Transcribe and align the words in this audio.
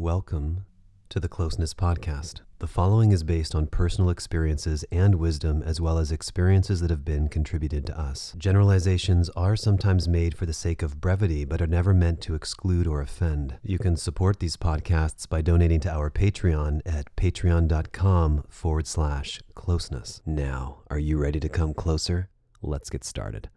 Welcome 0.00 0.64
to 1.08 1.18
the 1.18 1.28
Closeness 1.28 1.74
Podcast. 1.74 2.42
The 2.60 2.68
following 2.68 3.10
is 3.10 3.24
based 3.24 3.52
on 3.52 3.66
personal 3.66 4.10
experiences 4.10 4.84
and 4.92 5.16
wisdom, 5.16 5.60
as 5.60 5.80
well 5.80 5.98
as 5.98 6.12
experiences 6.12 6.78
that 6.80 6.90
have 6.90 7.04
been 7.04 7.26
contributed 7.26 7.84
to 7.86 7.98
us. 7.98 8.32
Generalizations 8.38 9.28
are 9.30 9.56
sometimes 9.56 10.06
made 10.06 10.38
for 10.38 10.46
the 10.46 10.52
sake 10.52 10.82
of 10.82 11.00
brevity, 11.00 11.44
but 11.44 11.60
are 11.60 11.66
never 11.66 11.92
meant 11.92 12.20
to 12.20 12.36
exclude 12.36 12.86
or 12.86 13.00
offend. 13.00 13.56
You 13.64 13.80
can 13.80 13.96
support 13.96 14.38
these 14.38 14.56
podcasts 14.56 15.28
by 15.28 15.42
donating 15.42 15.80
to 15.80 15.90
our 15.90 16.10
Patreon 16.10 16.82
at 16.86 17.12
patreon.com 17.16 18.44
forward 18.48 18.86
slash 18.86 19.40
closeness. 19.56 20.22
Now, 20.24 20.82
are 20.88 21.00
you 21.00 21.18
ready 21.18 21.40
to 21.40 21.48
come 21.48 21.74
closer? 21.74 22.28
Let's 22.62 22.88
get 22.88 23.02
started. 23.02 23.50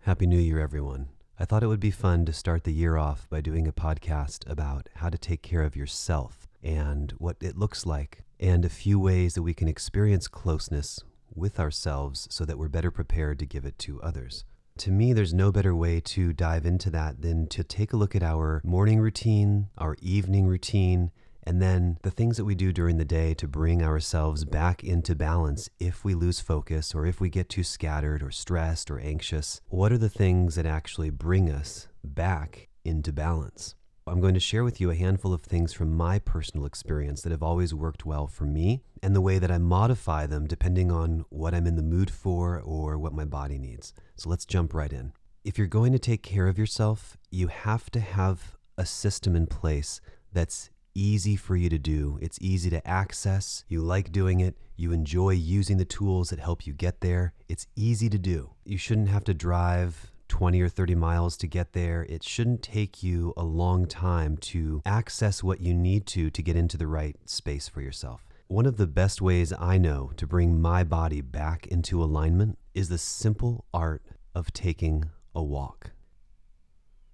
Happy 0.00 0.26
New 0.26 0.40
Year, 0.40 0.58
everyone. 0.58 1.10
I 1.38 1.44
thought 1.44 1.62
it 1.62 1.66
would 1.66 1.80
be 1.80 1.90
fun 1.90 2.24
to 2.24 2.32
start 2.32 2.64
the 2.64 2.72
year 2.72 2.96
off 2.96 3.28
by 3.28 3.42
doing 3.42 3.68
a 3.68 3.72
podcast 3.72 4.50
about 4.50 4.88
how 4.94 5.10
to 5.10 5.18
take 5.18 5.42
care 5.42 5.62
of 5.62 5.76
yourself 5.76 6.48
and 6.62 7.12
what 7.18 7.36
it 7.42 7.58
looks 7.58 7.84
like, 7.84 8.24
and 8.40 8.64
a 8.64 8.70
few 8.70 8.98
ways 8.98 9.34
that 9.34 9.42
we 9.42 9.52
can 9.52 9.68
experience 9.68 10.28
closeness 10.28 10.98
with 11.34 11.60
ourselves 11.60 12.26
so 12.30 12.46
that 12.46 12.56
we're 12.56 12.68
better 12.68 12.90
prepared 12.90 13.38
to 13.40 13.44
give 13.44 13.66
it 13.66 13.78
to 13.80 14.00
others. 14.00 14.46
To 14.78 14.90
me, 14.90 15.12
there's 15.12 15.34
no 15.34 15.52
better 15.52 15.74
way 15.74 16.00
to 16.00 16.32
dive 16.32 16.64
into 16.64 16.88
that 16.90 17.20
than 17.20 17.48
to 17.48 17.62
take 17.62 17.92
a 17.92 17.98
look 17.98 18.16
at 18.16 18.22
our 18.22 18.62
morning 18.64 18.98
routine, 18.98 19.68
our 19.76 19.98
evening 20.00 20.46
routine, 20.46 21.10
and 21.46 21.62
then 21.62 21.98
the 22.02 22.10
things 22.10 22.36
that 22.36 22.44
we 22.44 22.56
do 22.56 22.72
during 22.72 22.98
the 22.98 23.04
day 23.04 23.32
to 23.34 23.46
bring 23.46 23.82
ourselves 23.82 24.44
back 24.44 24.82
into 24.82 25.14
balance 25.14 25.70
if 25.78 26.04
we 26.04 26.12
lose 26.12 26.40
focus 26.40 26.94
or 26.94 27.06
if 27.06 27.20
we 27.20 27.30
get 27.30 27.48
too 27.48 27.62
scattered 27.62 28.22
or 28.22 28.32
stressed 28.32 28.90
or 28.90 28.98
anxious. 28.98 29.60
What 29.68 29.92
are 29.92 29.98
the 29.98 30.08
things 30.08 30.56
that 30.56 30.66
actually 30.66 31.10
bring 31.10 31.48
us 31.48 31.86
back 32.02 32.68
into 32.84 33.12
balance? 33.12 33.76
I'm 34.08 34.20
going 34.20 34.34
to 34.34 34.40
share 34.40 34.62
with 34.62 34.80
you 34.80 34.90
a 34.90 34.96
handful 34.96 35.32
of 35.32 35.42
things 35.42 35.72
from 35.72 35.96
my 35.96 36.18
personal 36.20 36.66
experience 36.66 37.22
that 37.22 37.32
have 37.32 37.42
always 37.42 37.74
worked 37.74 38.06
well 38.06 38.26
for 38.26 38.44
me 38.44 38.82
and 39.02 39.16
the 39.16 39.20
way 39.20 39.38
that 39.38 39.50
I 39.50 39.58
modify 39.58 40.26
them 40.26 40.46
depending 40.46 40.92
on 40.92 41.24
what 41.28 41.54
I'm 41.54 41.66
in 41.66 41.76
the 41.76 41.82
mood 41.82 42.10
for 42.10 42.60
or 42.60 42.98
what 42.98 43.12
my 43.12 43.24
body 43.24 43.58
needs. 43.58 43.92
So 44.16 44.28
let's 44.28 44.44
jump 44.44 44.74
right 44.74 44.92
in. 44.92 45.12
If 45.44 45.58
you're 45.58 45.66
going 45.66 45.92
to 45.92 45.98
take 45.98 46.22
care 46.22 46.46
of 46.48 46.58
yourself, 46.58 47.16
you 47.30 47.48
have 47.48 47.90
to 47.90 48.00
have 48.00 48.56
a 48.78 48.86
system 48.86 49.34
in 49.34 49.46
place 49.46 50.00
that's 50.32 50.70
easy 50.96 51.36
for 51.36 51.56
you 51.56 51.68
to 51.68 51.78
do. 51.78 52.18
It's 52.22 52.38
easy 52.40 52.70
to 52.70 52.86
access. 52.86 53.64
You 53.68 53.82
like 53.82 54.10
doing 54.10 54.40
it. 54.40 54.56
You 54.76 54.92
enjoy 54.92 55.30
using 55.30 55.76
the 55.76 55.84
tools 55.84 56.30
that 56.30 56.38
help 56.38 56.66
you 56.66 56.72
get 56.72 57.00
there. 57.00 57.34
It's 57.48 57.66
easy 57.76 58.08
to 58.08 58.18
do. 58.18 58.50
You 58.64 58.78
shouldn't 58.78 59.08
have 59.08 59.24
to 59.24 59.34
drive 59.34 60.10
20 60.28 60.60
or 60.60 60.68
30 60.68 60.94
miles 60.94 61.36
to 61.38 61.46
get 61.46 61.72
there. 61.72 62.04
It 62.08 62.22
shouldn't 62.22 62.62
take 62.62 63.02
you 63.02 63.32
a 63.36 63.44
long 63.44 63.86
time 63.86 64.36
to 64.38 64.82
access 64.84 65.42
what 65.42 65.60
you 65.60 65.74
need 65.74 66.06
to 66.08 66.30
to 66.30 66.42
get 66.42 66.56
into 66.56 66.76
the 66.76 66.86
right 66.86 67.16
space 67.26 67.68
for 67.68 67.80
yourself. 67.80 68.22
One 68.48 68.66
of 68.66 68.76
the 68.76 68.86
best 68.86 69.20
ways 69.20 69.52
I 69.58 69.76
know 69.78 70.12
to 70.16 70.26
bring 70.26 70.60
my 70.60 70.84
body 70.84 71.20
back 71.20 71.66
into 71.66 72.02
alignment 72.02 72.58
is 72.74 72.88
the 72.88 72.98
simple 72.98 73.64
art 73.74 74.02
of 74.34 74.52
taking 74.52 75.10
a 75.34 75.42
walk. 75.42 75.90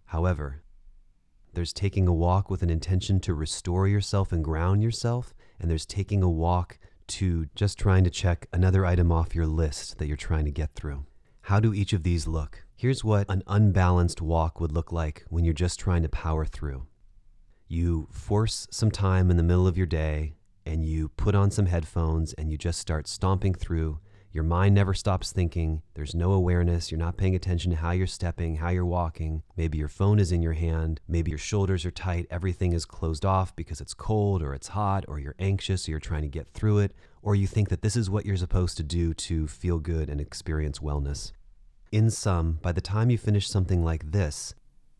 However, 0.06 0.61
there's 1.54 1.72
taking 1.72 2.08
a 2.08 2.14
walk 2.14 2.50
with 2.50 2.62
an 2.62 2.70
intention 2.70 3.20
to 3.20 3.34
restore 3.34 3.86
yourself 3.86 4.32
and 4.32 4.44
ground 4.44 4.82
yourself, 4.82 5.34
and 5.60 5.70
there's 5.70 5.86
taking 5.86 6.22
a 6.22 6.30
walk 6.30 6.78
to 7.08 7.46
just 7.54 7.78
trying 7.78 8.04
to 8.04 8.10
check 8.10 8.46
another 8.52 8.86
item 8.86 9.12
off 9.12 9.34
your 9.34 9.46
list 9.46 9.98
that 9.98 10.06
you're 10.06 10.16
trying 10.16 10.44
to 10.44 10.50
get 10.50 10.74
through. 10.74 11.04
How 11.42 11.60
do 11.60 11.74
each 11.74 11.92
of 11.92 12.04
these 12.04 12.26
look? 12.26 12.64
Here's 12.76 13.04
what 13.04 13.28
an 13.28 13.42
unbalanced 13.46 14.22
walk 14.22 14.60
would 14.60 14.72
look 14.72 14.92
like 14.92 15.24
when 15.28 15.44
you're 15.44 15.52
just 15.52 15.78
trying 15.78 16.02
to 16.02 16.08
power 16.08 16.44
through. 16.44 16.86
You 17.68 18.08
force 18.10 18.66
some 18.70 18.90
time 18.90 19.30
in 19.30 19.36
the 19.36 19.42
middle 19.42 19.66
of 19.66 19.76
your 19.76 19.86
day 19.86 20.34
and 20.64 20.84
you 20.84 21.08
put 21.10 21.34
on 21.34 21.50
some 21.50 21.66
headphones 21.66 22.32
and 22.34 22.50
you 22.50 22.56
just 22.56 22.78
start 22.78 23.08
stomping 23.08 23.54
through 23.54 23.98
your 24.32 24.44
mind 24.44 24.74
never 24.74 24.94
stops 24.94 25.30
thinking. 25.30 25.82
There's 25.92 26.14
no 26.14 26.32
awareness. 26.32 26.90
You're 26.90 26.98
not 26.98 27.18
paying 27.18 27.34
attention 27.34 27.70
to 27.70 27.76
how 27.76 27.90
you're 27.90 28.06
stepping, 28.06 28.56
how 28.56 28.70
you're 28.70 28.86
walking. 28.86 29.42
Maybe 29.58 29.76
your 29.76 29.88
phone 29.88 30.18
is 30.18 30.32
in 30.32 30.40
your 30.40 30.54
hand. 30.54 31.02
Maybe 31.06 31.30
your 31.30 31.38
shoulders 31.38 31.84
are 31.84 31.90
tight. 31.90 32.26
Everything 32.30 32.72
is 32.72 32.86
closed 32.86 33.26
off 33.26 33.54
because 33.54 33.82
it's 33.82 33.92
cold 33.92 34.42
or 34.42 34.54
it's 34.54 34.68
hot 34.68 35.04
or 35.06 35.18
you're 35.18 35.34
anxious 35.38 35.86
or 35.86 35.90
you're 35.90 36.00
trying 36.00 36.22
to 36.22 36.28
get 36.28 36.48
through 36.54 36.78
it. 36.78 36.94
Or 37.20 37.34
you 37.34 37.46
think 37.46 37.68
that 37.68 37.82
this 37.82 37.94
is 37.94 38.08
what 38.08 38.24
you're 38.24 38.36
supposed 38.38 38.78
to 38.78 38.82
do 38.82 39.12
to 39.12 39.46
feel 39.46 39.78
good 39.78 40.08
and 40.08 40.18
experience 40.18 40.78
wellness. 40.78 41.32
In 41.92 42.10
sum, 42.10 42.58
by 42.62 42.72
the 42.72 42.80
time 42.80 43.10
you 43.10 43.18
finish 43.18 43.46
something 43.46 43.84
like 43.84 44.12
this, 44.12 44.54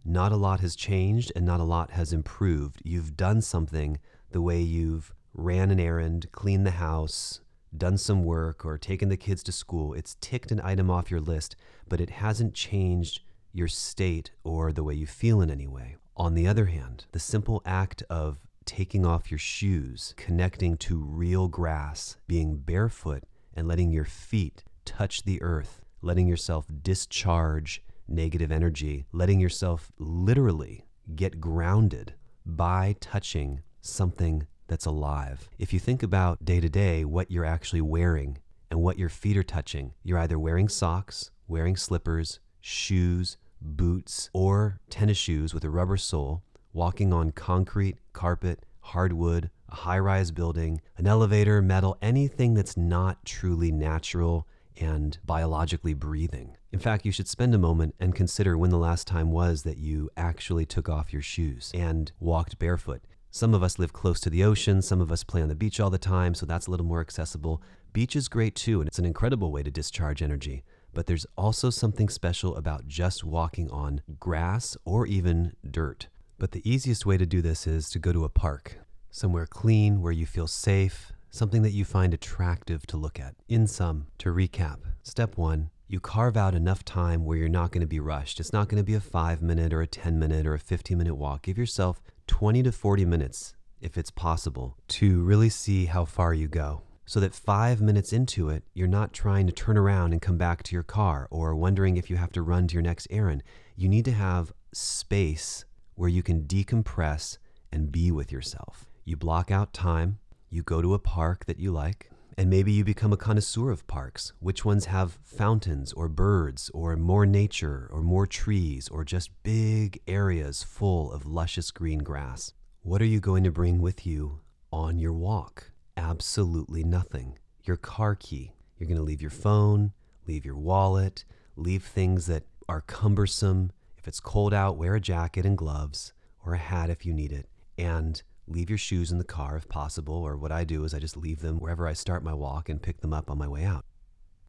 not 0.05 0.33
a 0.33 0.37
lot 0.37 0.61
has 0.61 0.77
changed 0.77 1.33
and 1.35 1.47
not 1.47 1.61
a 1.61 1.65
lot 1.65 1.93
has 1.93 2.13
improved. 2.13 2.83
You've 2.85 3.17
done 3.17 3.41
something 3.41 3.99
the 4.31 4.43
way 4.43 4.61
you've 4.61 5.15
ran 5.33 5.71
an 5.71 5.81
errand, 5.81 6.31
cleaned 6.33 6.67
the 6.67 6.73
house, 6.73 7.41
done 7.77 7.97
some 7.99 8.25
work 8.25 8.65
or 8.65 8.79
taken 8.79 9.09
the 9.09 9.17
kids 9.17 9.43
to 9.45 9.53
school, 9.53 9.95
it's 9.95 10.17
ticked 10.21 10.51
an 10.51 10.61
item 10.63 10.91
off 10.91 11.11
your 11.11 11.21
list, 11.21 11.57
but 11.89 12.01
it 12.01 12.11
hasn't 12.11 12.55
changed 12.55 13.21
your 13.53 13.69
state 13.69 14.31
or 14.45 14.73
the 14.73 14.85
way 14.85 14.95
you 14.95 15.07
feel 15.07 15.41
in 15.41 15.51
any 15.51 15.67
way. 15.67 15.97
On 16.17 16.35
the 16.35 16.47
other 16.47 16.67
hand, 16.67 17.07
the 17.13 17.19
simple 17.19 17.63
act 17.65 18.03
of 18.11 18.39
taking 18.65 19.05
off 19.05 19.31
your 19.31 19.39
shoes, 19.39 20.15
connecting 20.17 20.77
to 20.79 20.97
real 20.97 21.49
grass, 21.49 22.17
being 22.27 22.57
barefoot, 22.57 23.25
and 23.55 23.67
letting 23.67 23.91
your 23.91 24.05
feet 24.05 24.65
touch 24.85 25.25
the 25.25 25.41
earth, 25.43 25.81
letting 26.01 26.27
yourself 26.27 26.67
discharge 26.83 27.83
negative 28.09 28.53
energy, 28.53 29.07
letting 29.13 29.41
yourself 29.41 29.91
literally 29.99 30.85
get 31.15 31.41
grounded 31.41 32.15
by 32.45 32.95
touching 33.01 33.61
something 33.81 34.47
that's 34.73 34.87
alive. 34.87 35.51
If 35.59 35.75
you 35.75 35.79
think 35.79 36.03
about 36.03 36.47
day 36.47 36.59
to 36.59 36.69
day 36.71 37.05
what 37.05 37.31
you're 37.31 37.45
actually 37.45 37.83
wearing 37.83 38.39
and 38.71 38.81
what 38.81 38.99
your 38.99 39.11
feet 39.11 39.37
are 39.37 39.43
touching, 39.43 39.93
you're 40.03 40.19
either 40.19 40.39
wearing 40.39 40.71
socks, 40.71 41.31
wearing 41.47 41.77
slippers, 41.77 42.41
shoes, 42.59 43.37
boots, 43.61 44.31
or 44.33 44.81
tennis 44.89 45.19
shoes 45.19 45.53
with 45.53 45.63
a 45.63 45.69
rubber 45.69 45.99
sole, 45.99 46.43
walking 46.73 47.13
on 47.13 47.33
concrete, 47.33 47.99
carpet, 48.15 48.65
hardwood, 48.81 49.51
a 49.69 49.75
high 49.75 49.99
rise 49.99 50.31
building, 50.31 50.81
an 50.97 51.07
elevator, 51.07 51.61
metal, 51.61 51.99
anything 52.01 52.55
that's 52.55 52.75
not 52.75 53.27
truly 53.27 53.71
natural 53.71 54.49
and 54.81 55.19
biologically 55.23 55.93
breathing. 55.93 56.57
In 56.73 56.79
fact, 56.79 57.05
you 57.05 57.13
should 57.13 57.29
spend 57.29 57.55
a 57.55 57.59
moment 57.59 57.95
and 58.01 58.15
consider 58.15 58.57
when 58.57 58.71
the 58.71 58.79
last 58.79 59.07
time 59.07 59.31
was 59.31 59.65
that 59.65 59.77
you 59.77 60.09
actually 60.17 60.65
took 60.65 60.89
off 60.89 61.13
your 61.13 61.21
shoes 61.21 61.71
and 61.75 62.11
walked 62.19 62.59
barefoot. 62.59 63.03
Some 63.35 63.55
of 63.55 63.63
us 63.63 63.79
live 63.79 63.95
close 63.95 64.21
to 64.21 64.29
the 64.29 64.45
ocean, 64.45 64.83
some 64.83 65.01
of 65.01 65.11
us 65.11 65.25
play 65.25 65.41
on 65.41 65.49
the 65.49 65.55
beach 65.55 65.81
all 65.81 65.89
the 65.89 65.97
time, 65.97 66.35
so 66.35 66.45
that's 66.45 66.67
a 66.67 66.71
little 66.71 66.85
more 66.85 67.01
accessible. 67.01 67.63
Beach 67.95 68.15
is 68.15 68.29
great 68.29 68.55
too, 68.55 68.83
and 68.83 68.87
it's 68.87 68.99
an 68.99 69.07
incredible 69.07 69.51
way 69.51 69.63
to 69.63 69.71
discharge 69.71 70.21
energy. 70.21 70.65
But 70.93 71.07
there's 71.07 71.25
also 71.35 71.71
something 71.71 72.11
special 72.11 72.55
about 72.57 72.89
just 72.89 73.25
walking 73.25 73.71
on 73.71 74.03
grass 74.21 74.77
or 74.85 75.07
even 75.07 75.55
dirt. 75.69 76.09
But 76.39 76.51
the 76.51 76.61
easiest 76.71 77.07
way 77.07 77.17
to 77.17 77.25
do 77.25 77.41
this 77.41 77.67
is 77.67 77.89
to 77.91 77.99
go 77.99 78.13
to 78.13 78.27
a 78.27 78.29
park, 78.29 78.81
somewhere 79.11 79.47
clean 79.47 80.03
where 80.03 80.13
you 80.13 80.27
feel 80.27 80.47
safe, 80.47 81.11
something 81.31 81.63
that 81.63 81.73
you 81.73 81.87
find 81.87 82.13
attractive 82.13 82.87
to 82.89 82.99
look 82.99 83.19
at. 83.19 83.35
In 83.49 83.67
sum, 83.67 84.09
to 84.19 84.29
recap, 84.29 84.81
step 85.03 85.39
one, 85.39 85.71
you 85.89 86.01
carve 86.01 86.37
out 86.37 86.55
enough 86.55 86.85
time 86.85 87.25
where 87.25 87.39
you're 87.39 87.49
not 87.49 87.73
going 87.73 87.81
to 87.81 87.87
be 87.87 87.99
rushed. 87.99 88.41
It's 88.41 88.53
not 88.53 88.69
going 88.69 88.83
to 88.83 88.87
be 88.87 88.95
a 88.95 89.01
five 89.01 89.41
minute 89.41 89.73
or 89.73 89.81
a 89.81 89.87
10 89.87 90.19
minute 90.19 90.47
or 90.47 90.53
a 90.53 90.59
15 90.59 90.99
minute 90.99 91.15
walk. 91.15 91.45
Give 91.45 91.57
yourself 91.57 92.03
20 92.33 92.63
to 92.63 92.73
40 92.73 93.05
minutes, 93.05 93.55
if 93.83 93.99
it's 93.99 94.11
possible, 94.11 94.79
to 94.89 95.23
really 95.23 95.51
see 95.51 95.85
how 95.85 96.07
far 96.07 96.33
you 96.33 96.49
go. 96.49 96.81
So 97.05 97.21
that 97.21 97.35
five 97.35 97.83
minutes 97.83 98.11
into 98.11 98.49
it, 98.49 98.63
you're 98.73 98.89
not 98.89 99.13
trying 99.13 99.47
to 99.49 99.53
turn 99.53 99.77
around 99.77 100.13
and 100.13 100.23
come 100.23 100.39
back 100.39 100.63
to 100.63 100.75
your 100.75 100.83
car 100.83 101.29
or 101.31 101.55
wondering 101.55 101.99
if 101.99 102.09
you 102.09 102.17
have 102.17 102.33
to 102.33 102.41
run 102.41 102.69
to 102.69 102.73
your 102.73 102.83
next 102.83 103.07
errand. 103.11 103.43
You 103.77 103.91
need 103.91 104.07
to 104.07 104.13
have 104.13 104.51
space 104.73 105.67
where 105.95 106.09
you 106.09 106.23
can 106.23 106.45
decompress 106.45 107.37
and 107.71 107.93
be 107.93 108.11
with 108.11 108.33
yourself. 108.33 108.87
You 109.05 109.19
block 109.19 109.51
out 109.51 109.75
time, 109.75 110.19
you 110.49 110.63
go 110.63 110.81
to 110.81 110.95
a 110.95 110.99
park 110.99 111.45
that 111.45 111.59
you 111.59 111.71
like, 111.71 112.12
and 112.37 112.49
maybe 112.49 112.73
you 112.73 112.85
become 112.85 113.13
a 113.13 113.17
connoisseur 113.17 113.71
of 113.71 113.87
parks. 113.87 114.33
Which 114.41 114.65
ones 114.65 114.87
have 114.87 115.19
fountains 115.25 115.93
or 115.93 116.09
birds 116.09 116.71
or 116.75 116.97
more 116.97 117.27
nature 117.27 117.89
or 117.93 118.03
more 118.03 118.27
trees 118.27 118.89
or 118.89 119.05
just 119.05 119.31
big 119.43 120.01
areas 120.07 120.63
full 120.63 121.13
of 121.13 121.27
luscious 121.27 121.71
green 121.71 122.01
grass? 122.01 122.53
What 122.83 123.03
are 123.03 123.07
you 123.07 123.21
going 123.21 123.45
to 123.45 123.53
bring 123.53 123.81
with 123.81 124.07
you 124.07 124.41
on 124.73 124.99
your 124.99 125.13
walk? 125.13 125.71
Absolutely 125.97 126.83
nothing. 126.83 127.39
Your 127.65 127.77
car 127.77 128.15
key. 128.15 128.55
You're 128.79 128.89
going 128.89 128.99
to 128.99 129.05
leave 129.05 129.23
your 129.23 129.31
phone, 129.31 129.93
leave 130.27 130.45
your 130.45 130.57
wallet, 130.57 131.25
leave 131.55 131.85
things 131.85 132.27
that 132.27 132.45
are 132.69 132.81
cumbersome. 132.81 133.73
If 133.97 134.09
it's 134.09 134.21
cold 134.21 134.53
out, 134.53 134.77
wear 134.77 134.97
a 134.97 135.01
jacket 135.01 135.47
and 135.47 135.57
gloves 135.57 136.13
or 136.45 136.55
a 136.55 136.59
hat 136.59 136.91
if 136.91 137.07
you 137.07 137.13
need 137.13 137.31
it. 137.31 137.49
And 137.79 138.21
leave 138.47 138.69
your 138.69 138.79
shoes 138.79 139.11
in 139.13 139.19
the 139.19 139.25
car 139.25 139.57
if 139.57 139.69
possible, 139.69 140.15
or 140.15 140.37
what 140.37 140.53
I 140.53 140.65
do 140.65 140.85
is 140.85 140.95
I 140.95 140.99
just 140.99 141.17
leave 141.17 141.41
them 141.41 141.59
wherever 141.59 141.87
I 141.87 141.93
start 141.93 142.23
my 142.23 142.35
walk 142.35 142.69
and 142.69 142.83
pick 142.83 143.01
them 143.01 143.13
up 143.13 143.31
on 143.31 143.39
my 143.39 143.49
way 143.49 143.65
out. 143.65 143.85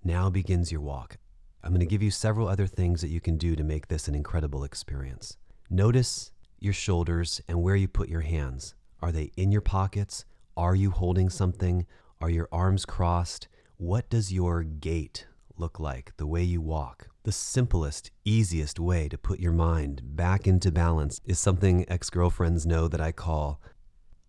Now 0.04 0.30
begins 0.30 0.72
your 0.72 0.82
walk. 0.82 1.18
I'm 1.64 1.72
going 1.72 1.80
to 1.80 1.86
give 1.86 2.04
you 2.04 2.12
several 2.12 2.50
other 2.50 2.68
things 2.68 3.02
that 3.02 3.08
you 3.08 3.22
can 3.22 3.38
do 3.38 3.56
to 3.56 3.64
make 3.64 3.88
this 3.88 4.08
an 4.08 4.16
incredible 4.16 4.64
experience. 4.64 5.38
Notice 5.70 6.32
your 6.60 6.74
shoulders 6.74 7.42
and 7.48 7.62
where 7.62 7.76
you 7.76 7.88
put 7.88 8.10
your 8.10 8.22
hands. 8.22 8.76
Are 9.02 9.12
they 9.12 9.32
in 9.38 9.52
your 9.52 9.62
pockets? 9.62 10.26
Are 10.58 10.76
you 10.76 10.92
holding 10.92 11.30
something? 11.30 11.86
Are 12.20 12.30
your 12.30 12.50
arms 12.52 12.86
crossed? 12.86 13.48
What 13.78 14.10
does 14.10 14.32
your 14.32 14.64
gait 14.64 15.26
look 15.58 15.80
like, 15.80 16.14
the 16.18 16.28
way 16.28 16.44
you 16.44 16.62
walk? 16.62 17.08
The 17.24 17.32
simplest, 17.32 18.12
easiest 18.26 18.80
way 18.80 19.08
to 19.08 19.18
put 19.18 19.40
your 19.40 19.52
mind 19.52 20.02
back 20.04 20.48
into 20.48 20.72
balance 20.72 21.22
is 21.26 21.40
something 21.40 21.86
ex 21.90 22.10
girlfriends 22.10 22.66
know 22.66 22.88
that 22.90 23.02
I 23.02 23.12
call 23.14 23.62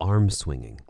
arm 0.00 0.30
swinging. 0.30 0.80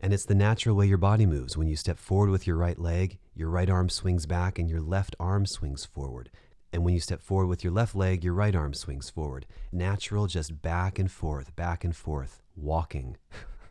And 0.00 0.12
it's 0.12 0.24
the 0.24 0.34
natural 0.34 0.76
way 0.76 0.86
your 0.86 0.98
body 0.98 1.26
moves. 1.26 1.56
When 1.56 1.68
you 1.68 1.76
step 1.76 1.98
forward 1.98 2.30
with 2.30 2.46
your 2.46 2.56
right 2.56 2.78
leg, 2.78 3.18
your 3.34 3.50
right 3.50 3.68
arm 3.68 3.88
swings 3.88 4.26
back 4.26 4.58
and 4.58 4.70
your 4.70 4.80
left 4.80 5.16
arm 5.18 5.44
swings 5.44 5.84
forward. 5.84 6.30
And 6.72 6.84
when 6.84 6.94
you 6.94 7.00
step 7.00 7.20
forward 7.20 7.46
with 7.46 7.64
your 7.64 7.72
left 7.72 7.94
leg, 7.94 8.22
your 8.22 8.34
right 8.34 8.54
arm 8.54 8.74
swings 8.74 9.10
forward. 9.10 9.46
Natural, 9.72 10.26
just 10.26 10.62
back 10.62 10.98
and 10.98 11.10
forth, 11.10 11.56
back 11.56 11.82
and 11.82 11.96
forth, 11.96 12.42
walking. 12.54 13.16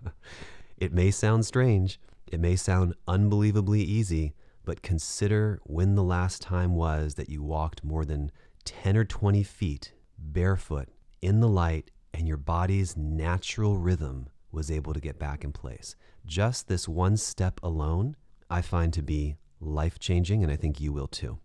it 0.78 0.92
may 0.92 1.12
sound 1.12 1.46
strange, 1.46 2.00
it 2.32 2.40
may 2.40 2.56
sound 2.56 2.94
unbelievably 3.08 3.82
easy, 3.82 4.34
but 4.66 4.82
consider 4.82 5.62
when 5.64 5.96
the 5.96 6.04
last 6.04 6.42
time 6.42 6.76
was 6.76 7.16
that 7.16 7.30
you 7.30 7.42
walked 7.42 7.84
more 7.84 8.04
than 8.04 8.32
10 8.66 8.98
or 8.98 9.06
20 9.06 9.44
feet 9.44 9.94
barefoot 10.18 10.90
in 11.22 11.40
the 11.40 11.48
light 11.48 11.92
and 12.14 12.28
your 12.28 12.38
body's 12.38 12.98
natural 12.98 13.78
rhythm 13.78 14.28
was 14.52 14.72
able 14.72 14.94
to 14.94 15.00
get 15.00 15.20
back 15.20 15.44
in 15.44 15.52
place. 15.52 15.96
Just 16.26 16.68
this 16.68 16.88
one 16.88 17.18
step 17.18 17.60
alone, 17.64 18.16
I 18.50 18.62
find 18.62 18.94
to 18.94 19.02
be 19.02 19.38
life 19.60 20.00
changing, 20.00 20.44
and 20.44 20.52
I 20.52 20.56
think 20.56 20.80
you 20.80 20.94
will 20.94 21.08
too. 21.08 21.40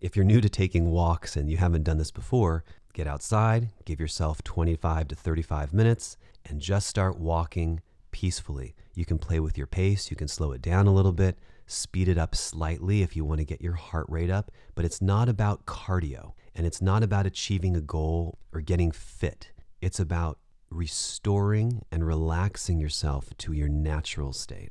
If 0.00 0.16
you're 0.16 0.24
new 0.24 0.40
to 0.40 0.48
taking 0.48 0.90
walks 0.90 1.36
and 1.36 1.50
you 1.50 1.58
haven't 1.58 1.84
done 1.84 1.98
this 1.98 2.10
before, 2.10 2.64
get 2.94 3.06
outside, 3.06 3.70
give 3.84 4.00
yourself 4.00 4.42
25 4.42 5.08
to 5.08 5.14
35 5.14 5.74
minutes, 5.74 6.16
and 6.44 6.60
just 6.60 6.88
start 6.88 7.18
walking 7.18 7.80
peacefully. 8.10 8.74
You 8.94 9.04
can 9.04 9.18
play 9.18 9.40
with 9.40 9.58
your 9.58 9.66
pace, 9.66 10.10
you 10.10 10.16
can 10.16 10.28
slow 10.28 10.52
it 10.52 10.62
down 10.62 10.86
a 10.86 10.94
little 10.94 11.12
bit, 11.12 11.38
speed 11.66 12.08
it 12.08 12.18
up 12.18 12.34
slightly 12.34 13.02
if 13.02 13.14
you 13.14 13.24
want 13.24 13.38
to 13.38 13.44
get 13.44 13.60
your 13.60 13.74
heart 13.74 14.06
rate 14.08 14.30
up, 14.30 14.50
but 14.74 14.84
it's 14.84 15.00
not 15.00 15.28
about 15.28 15.66
cardio 15.66 16.32
and 16.54 16.66
it's 16.66 16.82
not 16.82 17.02
about 17.02 17.26
achieving 17.26 17.76
a 17.76 17.80
goal 17.80 18.38
or 18.52 18.60
getting 18.60 18.90
fit. 18.90 19.52
It's 19.80 20.00
about 20.00 20.38
restoring 20.70 21.84
and 21.90 22.06
relaxing 22.06 22.78
yourself 22.78 23.30
to 23.38 23.52
your 23.52 23.68
natural 23.68 24.32
state. 24.32 24.70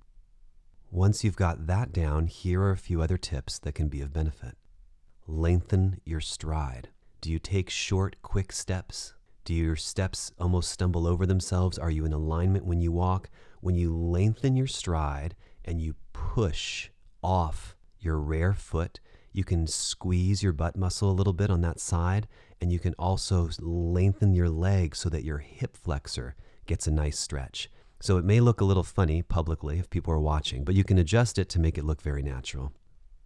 Once 0.91 1.23
you've 1.23 1.35
got 1.35 1.67
that 1.67 1.91
down, 1.91 2.25
here 2.27 2.61
are 2.61 2.71
a 2.71 2.77
few 2.77 3.01
other 3.01 3.17
tips 3.17 3.59
that 3.59 3.75
can 3.75 3.87
be 3.87 4.01
of 4.01 4.13
benefit. 4.13 4.57
Lengthen 5.27 5.99
your 6.05 6.21
stride. 6.21 6.89
Do 7.21 7.29
you 7.29 7.37
take 7.37 7.69
short, 7.69 8.15
quick 8.21 8.51
steps? 8.51 9.13
Do 9.43 9.53
your 9.53 9.75
steps 9.75 10.31
almost 10.39 10.71
stumble 10.71 11.05
over 11.05 11.25
themselves? 11.25 11.77
Are 11.77 11.91
you 11.91 12.05
in 12.05 12.13
alignment 12.13 12.65
when 12.65 12.81
you 12.81 12.91
walk? 12.91 13.29
When 13.61 13.75
you 13.75 13.95
lengthen 13.95 14.55
your 14.55 14.67
stride 14.67 15.35
and 15.65 15.81
you 15.81 15.95
push 16.13 16.89
off 17.21 17.75
your 17.99 18.17
rear 18.17 18.53
foot, 18.53 18.99
you 19.31 19.43
can 19.43 19.67
squeeze 19.67 20.41
your 20.41 20.53
butt 20.53 20.75
muscle 20.75 21.11
a 21.11 21.13
little 21.13 21.33
bit 21.33 21.49
on 21.49 21.61
that 21.61 21.79
side, 21.79 22.27
and 22.61 22.71
you 22.71 22.79
can 22.79 22.93
also 22.97 23.49
lengthen 23.59 24.33
your 24.33 24.49
leg 24.49 24.95
so 24.95 25.09
that 25.09 25.23
your 25.23 25.37
hip 25.39 25.77
flexor 25.77 26.35
gets 26.65 26.87
a 26.87 26.91
nice 26.91 27.19
stretch. 27.19 27.69
So 28.01 28.17
it 28.17 28.25
may 28.25 28.39
look 28.39 28.61
a 28.61 28.65
little 28.65 28.83
funny 28.83 29.21
publicly 29.21 29.77
if 29.77 29.89
people 29.89 30.13
are 30.13 30.19
watching, 30.19 30.63
but 30.63 30.75
you 30.75 30.83
can 30.83 30.97
adjust 30.97 31.37
it 31.37 31.49
to 31.49 31.59
make 31.59 31.77
it 31.77 31.83
look 31.83 32.01
very 32.01 32.23
natural. 32.23 32.71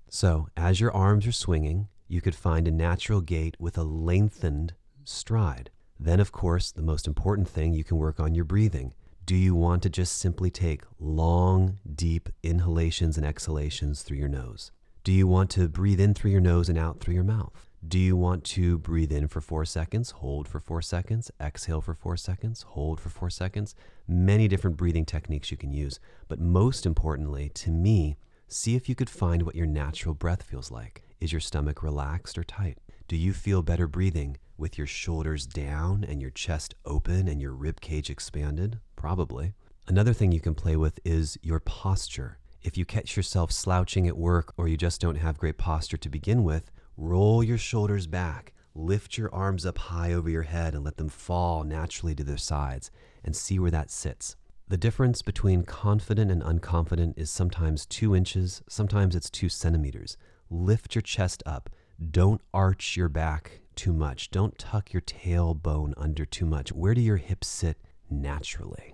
So 0.09 0.47
as 0.57 0.79
your 0.79 0.91
arms 0.91 1.27
are 1.27 1.31
swinging, 1.31 1.88
you 2.07 2.21
could 2.21 2.35
find 2.35 2.67
a 2.67 2.71
natural 2.71 3.21
gait 3.21 3.55
with 3.59 3.77
a 3.77 3.83
lengthened 3.83 4.73
stride. 5.03 5.69
Then, 6.00 6.19
of 6.19 6.31
course, 6.31 6.71
the 6.71 6.81
most 6.81 7.07
important 7.07 7.47
thing, 7.47 7.73
you 7.73 7.83
can 7.83 7.97
work 7.97 8.19
on 8.19 8.35
your 8.35 8.45
breathing. 8.45 8.94
Do 9.25 9.35
you 9.35 9.55
want 9.55 9.83
to 9.83 9.89
just 9.89 10.17
simply 10.17 10.51
take 10.51 10.83
long, 11.00 11.79
deep 11.95 12.29
inhalations 12.41 13.15
and 13.15 13.25
exhalations 13.25 14.01
through 14.01 14.17
your 14.17 14.27
nose? 14.27 14.71
Do 15.03 15.11
you 15.11 15.27
want 15.27 15.50
to 15.50 15.67
breathe 15.67 16.00
in 16.00 16.13
through 16.13 16.31
your 16.31 16.39
nose 16.39 16.69
and 16.69 16.77
out 16.77 17.01
through 17.01 17.15
your 17.15 17.25
mouth? 17.25 17.69
Do 17.85 18.00
you 18.00 18.15
want 18.15 18.45
to 18.45 18.77
breathe 18.77 19.11
in 19.11 19.27
for 19.27 19.41
four 19.41 19.65
seconds, 19.65 20.11
hold 20.11 20.47
for 20.47 20.61
four 20.61 20.81
seconds, 20.81 21.29
exhale 21.41 21.81
for 21.81 21.94
four 21.94 22.15
seconds, 22.15 22.61
hold 22.61 23.01
for 23.01 23.09
four 23.09 23.29
seconds? 23.29 23.75
Many 24.07 24.47
different 24.47 24.77
breathing 24.77 25.03
techniques 25.03 25.51
you 25.51 25.57
can 25.57 25.73
use. 25.73 26.00
But 26.29 26.39
most 26.39 26.85
importantly, 26.85 27.50
to 27.50 27.69
me, 27.69 28.15
see 28.47 28.77
if 28.77 28.88
you 28.88 28.95
could 28.95 29.09
find 29.09 29.41
what 29.41 29.55
your 29.55 29.65
natural 29.65 30.13
breath 30.13 30.41
feels 30.41 30.71
like. 30.71 31.03
Is 31.19 31.33
your 31.33 31.41
stomach 31.41 31.83
relaxed 31.83 32.38
or 32.38 32.45
tight? 32.45 32.77
Do 33.09 33.17
you 33.17 33.33
feel 33.33 33.61
better 33.61 33.88
breathing 33.88 34.38
with 34.57 34.77
your 34.77 34.88
shoulders 34.88 35.45
down 35.45 36.05
and 36.05 36.21
your 36.21 36.31
chest 36.31 36.75
open 36.85 37.27
and 37.27 37.41
your 37.41 37.51
rib 37.51 37.81
cage 37.81 38.09
expanded? 38.09 38.79
Probably. 38.95 39.51
Another 39.85 40.13
thing 40.13 40.31
you 40.31 40.39
can 40.39 40.55
play 40.55 40.77
with 40.77 41.01
is 41.03 41.38
your 41.41 41.59
posture. 41.59 42.38
If 42.63 42.77
you 42.77 42.86
catch 42.86 43.18
yourself 43.18 43.51
slouching 43.51 44.07
at 44.07 44.18
work 44.18 44.54
or 44.56 44.69
you 44.69 44.77
just 44.77 45.01
don't 45.01 45.18
have 45.18 45.38
great 45.38 45.57
posture 45.57 45.98
to 45.98 46.10
begin 46.10 46.45
with, 46.45 46.71
roll 46.95 47.44
your 47.44 47.57
shoulders 47.57 48.07
back, 48.07 48.54
lift 48.74 49.18
your 49.18 49.33
arms 49.36 49.65
up 49.65 49.77
high 49.77 50.13
over 50.13 50.30
your 50.30 50.44
head 50.44 50.74
and 50.74 50.86
let 50.86 50.95
them 50.95 51.10
fall 51.10 51.65
naturally 51.65 52.15
to 52.15 52.24
their 52.24 52.38
sides 52.38 52.89
and 53.21 53.36
see 53.36 53.60
where 53.60 53.71
that 53.71 53.92
sits. 53.92 54.38
The 54.69 54.77
difference 54.77 55.21
between 55.21 55.63
confident 55.63 56.31
and 56.31 56.42
unconfident 56.42 57.15
is 57.18 57.30
sometimes 57.30 57.86
two 57.86 58.15
inches, 58.15 58.62
sometimes 58.69 59.13
it's 59.13 59.30
two 59.30 59.50
centimeters. 59.50 60.15
Lift 60.50 60.95
your 60.95 61.01
chest 61.01 61.44
up. 61.45 61.69
Don't 62.12 62.39
arch 62.54 62.95
your 62.95 63.10
back 63.10 63.60
too 63.75 63.92
much. 63.92 64.31
Don't 64.31 64.57
tuck 64.57 64.94
your 64.94 65.01
tailbone 65.01 65.94
under 65.98 66.25
too 66.25 66.45
much. 66.45 66.71
Where 66.71 66.94
do 66.94 67.01
your 67.01 67.18
hips 67.18 67.50
sit 67.50 67.77
naturally? 68.10 68.93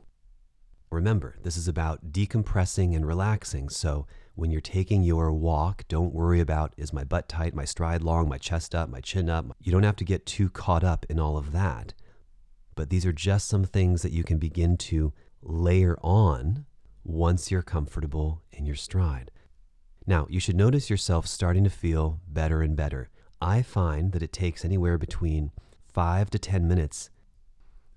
Remember, 0.91 1.37
this 1.43 1.55
is 1.55 1.67
about 1.67 2.11
decompressing 2.11 2.95
and 2.95 3.05
relaxing. 3.05 3.69
So 3.69 4.07
when 4.33 4.49
you're 4.49 4.61
taking 4.61 5.03
your 5.03 5.31
walk, 5.31 5.83
don't 5.87 6.13
worry 6.13 6.39
about 6.39 6.73
is 6.77 6.91
my 6.91 7.03
butt 7.03 7.29
tight, 7.29 7.53
my 7.53 7.65
stride 7.65 8.01
long, 8.01 8.27
my 8.27 8.39
chest 8.39 8.73
up, 8.73 8.89
my 8.89 8.99
chin 8.99 9.29
up. 9.29 9.45
You 9.59 9.71
don't 9.71 9.83
have 9.83 9.97
to 9.97 10.03
get 10.03 10.25
too 10.25 10.49
caught 10.49 10.83
up 10.83 11.05
in 11.07 11.19
all 11.19 11.37
of 11.37 11.51
that. 11.51 11.93
But 12.75 12.89
these 12.89 13.05
are 13.05 13.13
just 13.13 13.47
some 13.47 13.65
things 13.65 14.01
that 14.01 14.13
you 14.13 14.23
can 14.23 14.39
begin 14.39 14.77
to 14.77 15.13
layer 15.43 15.97
on 16.01 16.65
once 17.03 17.51
you're 17.51 17.61
comfortable 17.61 18.41
in 18.51 18.65
your 18.65 18.75
stride. 18.75 19.29
Now, 20.07 20.25
you 20.29 20.39
should 20.39 20.55
notice 20.55 20.89
yourself 20.89 21.27
starting 21.27 21.63
to 21.65 21.69
feel 21.69 22.19
better 22.27 22.63
and 22.63 22.75
better. 22.75 23.09
I 23.39 23.61
find 23.61 24.11
that 24.13 24.23
it 24.23 24.33
takes 24.33 24.65
anywhere 24.65 24.97
between 24.97 25.51
five 25.93 26.31
to 26.31 26.39
10 26.39 26.67
minutes, 26.67 27.09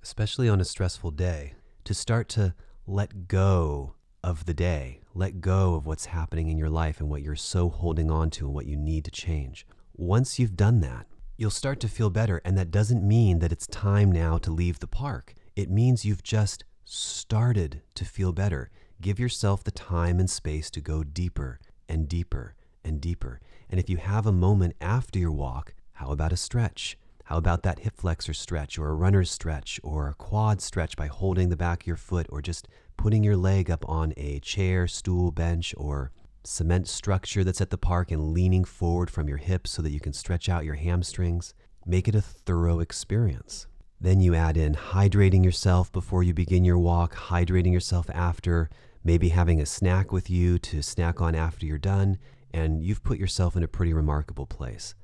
especially 0.02 0.48
on 0.48 0.60
a 0.60 0.64
stressful 0.64 1.12
day, 1.12 1.54
to 1.84 1.94
start 1.94 2.28
to 2.30 2.54
let 2.86 3.28
go 3.28 3.94
of 4.24 4.46
the 4.46 4.54
day, 4.54 5.00
let 5.14 5.40
go 5.40 5.74
of 5.74 5.86
what's 5.86 6.06
happening 6.06 6.48
in 6.48 6.58
your 6.58 6.70
life 6.70 7.00
and 7.00 7.08
what 7.08 7.22
you're 7.22 7.36
so 7.36 7.68
holding 7.68 8.10
on 8.10 8.30
to 8.30 8.46
and 8.46 8.54
what 8.54 8.66
you 8.66 8.76
need 8.76 9.04
to 9.04 9.10
change. 9.10 9.66
Once 9.94 10.38
you've 10.38 10.56
done 10.56 10.80
that, 10.80 11.06
you'll 11.36 11.50
start 11.50 11.80
to 11.80 11.88
feel 11.88 12.10
better. 12.10 12.40
And 12.44 12.56
that 12.58 12.70
doesn't 12.70 13.06
mean 13.06 13.38
that 13.38 13.52
it's 13.52 13.66
time 13.66 14.10
now 14.10 14.38
to 14.38 14.50
leave 14.50 14.80
the 14.80 14.86
park. 14.86 15.34
It 15.54 15.70
means 15.70 16.04
you've 16.04 16.22
just 16.22 16.64
started 16.84 17.82
to 17.94 18.04
feel 18.04 18.32
better. 18.32 18.70
Give 19.00 19.18
yourself 19.18 19.62
the 19.62 19.70
time 19.70 20.18
and 20.18 20.30
space 20.30 20.70
to 20.70 20.80
go 20.80 21.04
deeper 21.04 21.60
and 21.88 22.08
deeper 22.08 22.54
and 22.84 23.00
deeper. 23.00 23.40
And 23.70 23.78
if 23.78 23.88
you 23.88 23.96
have 23.96 24.26
a 24.26 24.32
moment 24.32 24.74
after 24.80 25.18
your 25.18 25.32
walk, 25.32 25.74
how 25.92 26.10
about 26.10 26.32
a 26.32 26.36
stretch? 26.36 26.96
How 27.32 27.38
about 27.38 27.62
that 27.62 27.78
hip 27.78 27.96
flexor 27.96 28.34
stretch 28.34 28.78
or 28.78 28.90
a 28.90 28.94
runner's 28.94 29.30
stretch 29.30 29.80
or 29.82 30.06
a 30.06 30.12
quad 30.12 30.60
stretch 30.60 30.98
by 30.98 31.06
holding 31.06 31.48
the 31.48 31.56
back 31.56 31.80
of 31.80 31.86
your 31.86 31.96
foot 31.96 32.26
or 32.28 32.42
just 32.42 32.68
putting 32.98 33.24
your 33.24 33.38
leg 33.38 33.70
up 33.70 33.88
on 33.88 34.12
a 34.18 34.38
chair, 34.40 34.86
stool, 34.86 35.30
bench, 35.30 35.74
or 35.78 36.12
cement 36.44 36.88
structure 36.88 37.42
that's 37.42 37.62
at 37.62 37.70
the 37.70 37.78
park 37.78 38.10
and 38.10 38.34
leaning 38.34 38.64
forward 38.64 39.08
from 39.08 39.28
your 39.28 39.38
hips 39.38 39.70
so 39.70 39.80
that 39.80 39.92
you 39.92 39.98
can 39.98 40.12
stretch 40.12 40.50
out 40.50 40.66
your 40.66 40.74
hamstrings? 40.74 41.54
Make 41.86 42.06
it 42.06 42.14
a 42.14 42.20
thorough 42.20 42.80
experience. 42.80 43.66
Then 43.98 44.20
you 44.20 44.34
add 44.34 44.58
in 44.58 44.74
hydrating 44.74 45.42
yourself 45.42 45.90
before 45.90 46.22
you 46.22 46.34
begin 46.34 46.66
your 46.66 46.78
walk, 46.78 47.14
hydrating 47.14 47.72
yourself 47.72 48.10
after, 48.10 48.68
maybe 49.02 49.30
having 49.30 49.58
a 49.58 49.64
snack 49.64 50.12
with 50.12 50.28
you 50.28 50.58
to 50.58 50.82
snack 50.82 51.22
on 51.22 51.34
after 51.34 51.64
you're 51.64 51.78
done, 51.78 52.18
and 52.52 52.82
you've 52.82 53.02
put 53.02 53.16
yourself 53.16 53.56
in 53.56 53.62
a 53.62 53.68
pretty 53.68 53.94
remarkable 53.94 54.44
place. 54.44 54.94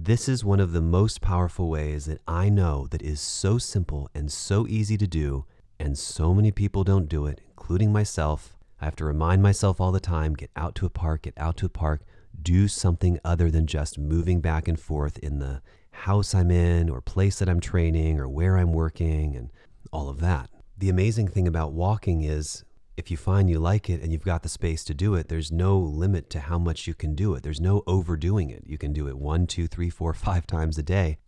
This 0.00 0.28
is 0.28 0.44
one 0.44 0.60
of 0.60 0.70
the 0.70 0.80
most 0.80 1.20
powerful 1.20 1.68
ways 1.68 2.04
that 2.04 2.20
I 2.26 2.50
know 2.50 2.86
that 2.92 3.02
is 3.02 3.20
so 3.20 3.58
simple 3.58 4.08
and 4.14 4.30
so 4.30 4.64
easy 4.68 4.96
to 4.96 5.08
do, 5.08 5.44
and 5.80 5.98
so 5.98 6.32
many 6.32 6.52
people 6.52 6.84
don't 6.84 7.08
do 7.08 7.26
it, 7.26 7.40
including 7.48 7.92
myself. 7.92 8.56
I 8.80 8.84
have 8.84 8.94
to 8.96 9.04
remind 9.04 9.42
myself 9.42 9.80
all 9.80 9.90
the 9.90 9.98
time 9.98 10.34
get 10.34 10.52
out 10.54 10.76
to 10.76 10.86
a 10.86 10.88
park, 10.88 11.22
get 11.22 11.34
out 11.36 11.56
to 11.58 11.66
a 11.66 11.68
park, 11.68 12.02
do 12.40 12.68
something 12.68 13.18
other 13.24 13.50
than 13.50 13.66
just 13.66 13.98
moving 13.98 14.40
back 14.40 14.68
and 14.68 14.78
forth 14.78 15.18
in 15.18 15.40
the 15.40 15.62
house 15.90 16.32
I'm 16.32 16.52
in, 16.52 16.88
or 16.88 17.00
place 17.00 17.40
that 17.40 17.48
I'm 17.48 17.60
training, 17.60 18.20
or 18.20 18.28
where 18.28 18.56
I'm 18.56 18.72
working, 18.72 19.34
and 19.34 19.50
all 19.90 20.08
of 20.08 20.20
that. 20.20 20.48
The 20.78 20.90
amazing 20.90 21.26
thing 21.26 21.48
about 21.48 21.72
walking 21.72 22.22
is 22.22 22.62
if 22.98 23.12
you 23.12 23.16
find 23.16 23.48
you 23.48 23.60
like 23.60 23.88
it 23.88 24.02
and 24.02 24.10
you've 24.10 24.24
got 24.24 24.42
the 24.42 24.48
space 24.48 24.82
to 24.82 24.92
do 24.92 25.14
it, 25.14 25.28
there's 25.28 25.52
no 25.52 25.78
limit 25.78 26.28
to 26.30 26.40
how 26.40 26.58
much 26.58 26.88
you 26.88 26.94
can 26.94 27.14
do 27.14 27.32
it. 27.34 27.44
There's 27.44 27.60
no 27.60 27.84
overdoing 27.86 28.50
it. 28.50 28.64
You 28.66 28.76
can 28.76 28.92
do 28.92 29.06
it 29.06 29.16
one, 29.16 29.46
two, 29.46 29.68
three, 29.68 29.88
four, 29.88 30.12
five 30.28 30.48
times 30.48 30.76
a 30.78 30.82
day, 30.82 31.18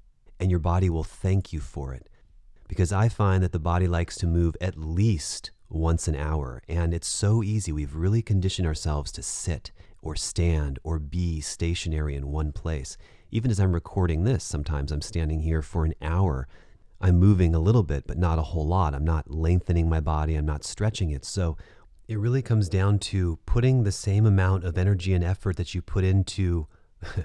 and 0.40 0.50
your 0.50 0.58
body 0.58 0.90
will 0.90 1.04
thank 1.04 1.52
you 1.52 1.60
for 1.60 1.94
it 1.94 2.08
because 2.66 2.92
I 2.92 3.08
find 3.08 3.40
that 3.44 3.52
the 3.52 3.60
body 3.60 3.86
likes 3.86 4.16
to 4.16 4.26
move 4.26 4.56
at 4.60 4.76
least 4.76 5.52
once 5.68 6.08
an 6.08 6.16
hour. 6.16 6.60
And 6.68 6.92
it's 6.92 7.06
so 7.06 7.40
easy. 7.40 7.70
We've 7.70 7.94
really 7.94 8.22
conditioned 8.22 8.66
ourselves 8.66 9.12
to 9.12 9.22
sit 9.22 9.70
or 10.02 10.16
stand 10.16 10.80
or 10.82 10.98
be 10.98 11.40
stationary 11.40 12.16
in 12.16 12.32
one 12.32 12.50
place. 12.50 12.96
Even 13.30 13.48
as 13.48 13.60
I'm 13.60 13.72
recording 13.72 14.24
this, 14.24 14.42
sometimes 14.42 14.90
I'm 14.90 15.02
standing 15.02 15.42
here 15.42 15.62
for 15.62 15.84
an 15.84 15.94
hour. 16.02 16.48
I'm 17.00 17.18
moving 17.18 17.54
a 17.54 17.60
little 17.60 17.82
bit, 17.82 18.06
but 18.06 18.18
not 18.18 18.38
a 18.38 18.42
whole 18.42 18.66
lot. 18.66 18.94
I'm 18.94 19.04
not 19.04 19.30
lengthening 19.30 19.88
my 19.88 20.00
body, 20.00 20.34
I'm 20.34 20.46
not 20.46 20.64
stretching 20.64 21.10
it. 21.10 21.24
So 21.24 21.56
it 22.08 22.18
really 22.18 22.42
comes 22.42 22.68
down 22.68 22.98
to 22.98 23.38
putting 23.46 23.84
the 23.84 23.92
same 23.92 24.26
amount 24.26 24.64
of 24.64 24.76
energy 24.76 25.14
and 25.14 25.24
effort 25.24 25.56
that 25.56 25.74
you 25.74 25.80
put 25.80 26.04
into 26.04 26.66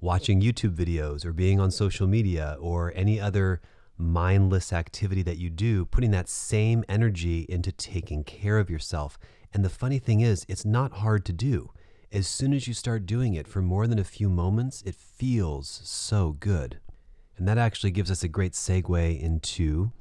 watching 0.00 0.40
YouTube 0.40 0.74
videos 0.74 1.24
or 1.24 1.32
being 1.32 1.58
on 1.58 1.70
social 1.70 2.06
media 2.06 2.56
or 2.60 2.92
any 2.94 3.20
other 3.20 3.60
mindless 3.96 4.72
activity 4.72 5.22
that 5.22 5.38
you 5.38 5.50
do, 5.50 5.86
putting 5.86 6.10
that 6.10 6.28
same 6.28 6.84
energy 6.88 7.46
into 7.48 7.72
taking 7.72 8.22
care 8.22 8.58
of 8.58 8.68
yourself. 8.70 9.18
And 9.52 9.64
the 9.64 9.70
funny 9.70 9.98
thing 9.98 10.20
is, 10.20 10.44
it's 10.48 10.64
not 10.64 10.94
hard 10.94 11.24
to 11.26 11.32
do. 11.32 11.70
As 12.12 12.26
soon 12.26 12.52
as 12.52 12.68
you 12.68 12.74
start 12.74 13.06
doing 13.06 13.34
it 13.34 13.48
for 13.48 13.62
more 13.62 13.86
than 13.86 13.98
a 13.98 14.04
few 14.04 14.28
moments, 14.28 14.82
it 14.82 14.94
feels 14.94 15.80
so 15.84 16.36
good. 16.38 16.80
And 17.36 17.48
that 17.48 17.58
actually 17.58 17.90
gives 17.90 18.10
us 18.10 18.22
a 18.22 18.28
great 18.28 18.52
segue 18.52 19.20
into 19.20 19.92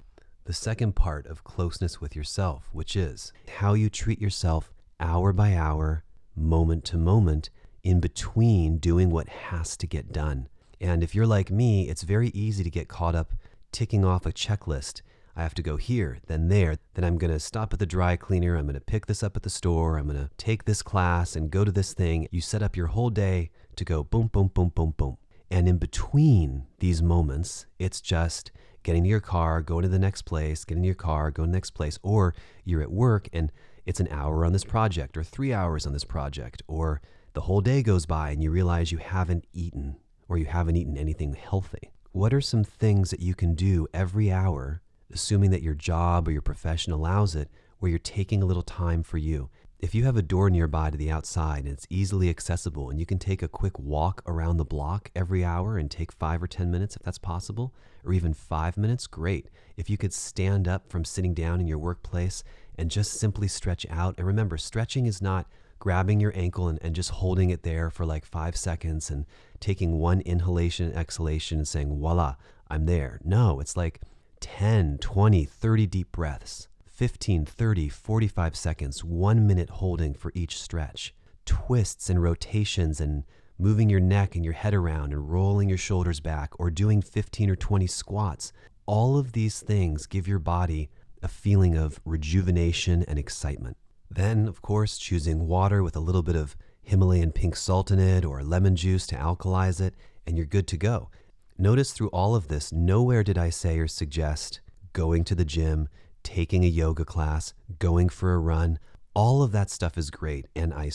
the 0.45 0.53
second 0.53 0.95
part 0.95 1.25
of 1.27 1.43
closeness 1.43 2.01
with 2.01 2.15
yourself, 2.15 2.69
which 2.71 2.95
is 2.95 3.33
how 3.57 3.73
you 3.73 3.89
treat 3.89 4.21
yourself 4.21 4.71
hour 4.99 5.33
by 5.33 5.55
hour, 5.55 6.03
moment 6.35 6.83
to 6.85 6.97
moment, 6.97 7.49
in 7.83 7.99
between 7.99 8.77
doing 8.77 9.09
what 9.09 9.27
has 9.29 9.75
to 9.77 9.87
get 9.87 10.11
done. 10.11 10.47
And 10.79 11.03
if 11.03 11.15
you're 11.15 11.27
like 11.27 11.49
me, 11.49 11.89
it's 11.89 12.03
very 12.03 12.29
easy 12.29 12.63
to 12.63 12.69
get 12.69 12.87
caught 12.87 13.15
up 13.15 13.33
ticking 13.71 14.05
off 14.05 14.25
a 14.25 14.31
checklist. 14.31 15.01
I 15.35 15.41
have 15.41 15.55
to 15.55 15.63
go 15.63 15.77
here, 15.77 16.19
then 16.27 16.49
there, 16.49 16.77
then 16.93 17.03
I'm 17.03 17.17
going 17.17 17.33
to 17.33 17.39
stop 17.39 17.73
at 17.73 17.79
the 17.79 17.85
dry 17.85 18.15
cleaner, 18.15 18.55
I'm 18.55 18.65
going 18.65 18.75
to 18.75 18.81
pick 18.81 19.07
this 19.07 19.23
up 19.23 19.35
at 19.35 19.41
the 19.41 19.49
store, 19.49 19.97
I'm 19.97 20.07
going 20.07 20.19
to 20.19 20.29
take 20.37 20.65
this 20.65 20.83
class 20.83 21.35
and 21.35 21.49
go 21.49 21.65
to 21.65 21.71
this 21.71 21.93
thing. 21.93 22.27
You 22.29 22.39
set 22.39 22.61
up 22.61 22.77
your 22.77 22.87
whole 22.87 23.09
day 23.09 23.49
to 23.77 23.83
go 23.83 24.03
boom, 24.03 24.27
boom, 24.27 24.51
boom, 24.53 24.69
boom, 24.75 24.93
boom. 24.95 25.17
And 25.53 25.69
in 25.69 25.77
between 25.77 26.65
these 26.79 27.03
moments, 27.03 27.67
it's 27.77 28.01
just 28.01 28.51
getting 28.81 29.03
to 29.03 29.09
your 29.09 29.19
car, 29.19 29.61
going 29.61 29.83
to 29.83 29.87
the 29.87 29.99
next 29.99 30.23
place, 30.23 30.65
getting 30.65 30.81
to 30.81 30.87
your 30.87 30.95
car, 30.95 31.29
going 31.29 31.49
to 31.49 31.51
the 31.51 31.57
next 31.57 31.75
place, 31.75 31.99
or 32.01 32.33
you're 32.65 32.81
at 32.81 32.91
work 32.91 33.29
and 33.31 33.51
it's 33.85 33.99
an 33.99 34.07
hour 34.09 34.45
on 34.45 34.51
this 34.51 34.63
project 34.63 35.15
or 35.15 35.23
three 35.23 35.53
hours 35.53 35.85
on 35.85 35.93
this 35.93 36.05
project, 36.05 36.63
or 36.67 37.01
the 37.33 37.41
whole 37.41 37.61
day 37.61 37.83
goes 37.83 38.07
by 38.07 38.31
and 38.31 38.41
you 38.41 38.49
realize 38.49 38.91
you 38.91 38.97
haven't 38.97 39.45
eaten 39.53 39.97
or 40.27 40.39
you 40.39 40.45
haven't 40.45 40.75
eaten 40.75 40.97
anything 40.97 41.35
healthy. 41.35 41.91
What 42.13 42.33
are 42.33 42.41
some 42.41 42.63
things 42.63 43.11
that 43.11 43.19
you 43.19 43.35
can 43.35 43.53
do 43.53 43.87
every 43.93 44.31
hour, 44.31 44.81
assuming 45.11 45.51
that 45.51 45.61
your 45.61 45.75
job 45.75 46.27
or 46.27 46.31
your 46.31 46.41
profession 46.41 46.93
allows 46.93 47.35
it, 47.35 47.51
where 47.77 47.91
you're 47.91 47.99
taking 47.99 48.41
a 48.41 48.47
little 48.47 48.63
time 48.63 49.03
for 49.03 49.19
you? 49.19 49.51
If 49.83 49.93
you 49.93 50.05
have 50.05 50.15
a 50.15 50.21
door 50.21 50.49
nearby 50.49 50.91
to 50.91 50.97
the 50.97 51.11
outside 51.11 51.65
and 51.65 51.73
it's 51.73 51.85
easily 51.89 52.29
accessible 52.29 52.89
and 52.89 53.01
you 53.01 53.05
can 53.05 53.19
take 53.19 53.43
a 53.43 53.49
quick 53.49 53.77
walk 53.77 54.23
around 54.25 54.55
the 54.55 54.63
block 54.63 55.11
every 55.13 55.43
hour 55.43 55.77
and 55.77 55.91
take 55.91 56.13
five 56.13 56.41
or 56.41 56.47
10 56.47 56.71
minutes 56.71 56.95
if 56.95 57.01
that's 57.01 57.17
possible, 57.17 57.73
or 58.05 58.13
even 58.13 58.33
five 58.33 58.77
minutes, 58.77 59.07
great. 59.07 59.49
If 59.75 59.89
you 59.89 59.97
could 59.97 60.13
stand 60.13 60.69
up 60.69 60.89
from 60.89 61.03
sitting 61.03 61.33
down 61.33 61.59
in 61.59 61.67
your 61.67 61.79
workplace 61.79 62.45
and 62.77 62.89
just 62.89 63.19
simply 63.19 63.49
stretch 63.49 63.85
out. 63.89 64.15
And 64.17 64.25
remember, 64.25 64.55
stretching 64.57 65.05
is 65.05 65.21
not 65.21 65.47
grabbing 65.79 66.21
your 66.21 66.31
ankle 66.33 66.69
and, 66.69 66.79
and 66.81 66.95
just 66.95 67.09
holding 67.09 67.49
it 67.49 67.63
there 67.63 67.89
for 67.89 68.05
like 68.05 68.23
five 68.23 68.55
seconds 68.55 69.09
and 69.09 69.25
taking 69.59 69.99
one 69.99 70.21
inhalation 70.21 70.85
and 70.85 70.95
exhalation 70.95 71.57
and 71.57 71.67
saying, 71.67 71.89
voila, 71.89 72.37
I'm 72.69 72.85
there. 72.85 73.19
No, 73.25 73.59
it's 73.59 73.75
like 73.75 73.99
10, 74.39 74.99
20, 74.99 75.43
30 75.43 75.87
deep 75.87 76.13
breaths, 76.13 76.69
15, 76.93 77.45
30, 77.45 77.89
45 77.89 78.55
seconds, 78.55 79.03
one 79.03 79.47
minute 79.47 79.71
holding 79.71 80.13
for 80.13 80.31
each 80.35 80.61
stretch, 80.61 81.15
twists 81.43 82.07
and 82.07 82.21
rotations 82.21 83.01
and 83.01 83.23
moving 83.57 83.89
your 83.89 83.99
neck 83.99 84.35
and 84.35 84.45
your 84.45 84.53
head 84.53 84.75
around 84.75 85.11
and 85.11 85.31
rolling 85.31 85.67
your 85.67 85.77
shoulders 85.77 86.19
back 86.19 86.51
or 86.59 86.69
doing 86.69 87.01
15 87.01 87.49
or 87.49 87.55
20 87.55 87.87
squats. 87.87 88.53
All 88.85 89.17
of 89.17 89.31
these 89.31 89.59
things 89.59 90.05
give 90.05 90.27
your 90.27 90.37
body 90.37 90.91
a 91.23 91.27
feeling 91.27 91.75
of 91.75 91.99
rejuvenation 92.05 93.01
and 93.07 93.17
excitement. 93.17 93.75
Then, 94.11 94.47
of 94.47 94.61
course, 94.61 94.99
choosing 94.99 95.47
water 95.47 95.81
with 95.81 95.95
a 95.95 95.99
little 95.99 96.21
bit 96.21 96.35
of 96.35 96.55
Himalayan 96.83 97.31
pink 97.31 97.55
salt 97.55 97.89
in 97.89 97.97
it 97.97 98.23
or 98.23 98.43
lemon 98.43 98.75
juice 98.75 99.07
to 99.07 99.15
alkalize 99.15 99.81
it, 99.81 99.95
and 100.27 100.37
you're 100.37 100.45
good 100.45 100.67
to 100.67 100.77
go. 100.77 101.09
Notice 101.57 101.91
through 101.91 102.09
all 102.09 102.35
of 102.35 102.49
this, 102.49 102.71
nowhere 102.71 103.23
did 103.23 103.39
I 103.39 103.49
say 103.49 103.79
or 103.79 103.87
suggest 103.87 104.61
going 104.91 105.23
to 105.23 105.33
the 105.33 105.45
gym, 105.45 105.89
taking 106.23 106.63
a 106.63 106.67
yoga 106.67 107.05
class, 107.05 107.53
going 107.79 108.09
for 108.09 108.33
a 108.33 108.39
run. 108.39 108.79
All 109.13 109.43
of 109.43 109.51
that 109.51 109.69
stuff 109.69 109.97
is 109.97 110.09
great, 110.09 110.47
and 110.55 110.73
I, 110.73 110.91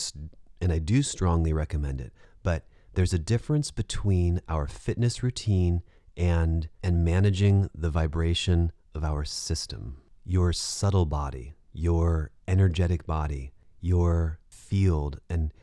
and 0.59 0.71
I 0.71 0.79
do 0.79 1.01
strongly 1.01 1.53
recommend 1.53 2.01
it. 2.01 2.11
But 2.43 2.65
there's 2.93 3.13
a 3.13 3.19
difference 3.19 3.71
between 3.71 4.41
our 4.49 4.67
fitness 4.67 5.23
routine 5.23 5.83
and, 6.17 6.67
and 6.83 7.05
managing 7.05 7.69
the 7.73 7.89
vibration 7.89 8.71
of 8.93 9.03
our 9.03 9.23
system. 9.23 10.01
Your 10.25 10.51
subtle 10.51 11.05
body, 11.05 11.53
your 11.71 12.31
energetic 12.47 13.05
body, 13.05 13.53
your 13.79 14.39
field. 14.49 15.19
And 15.29 15.53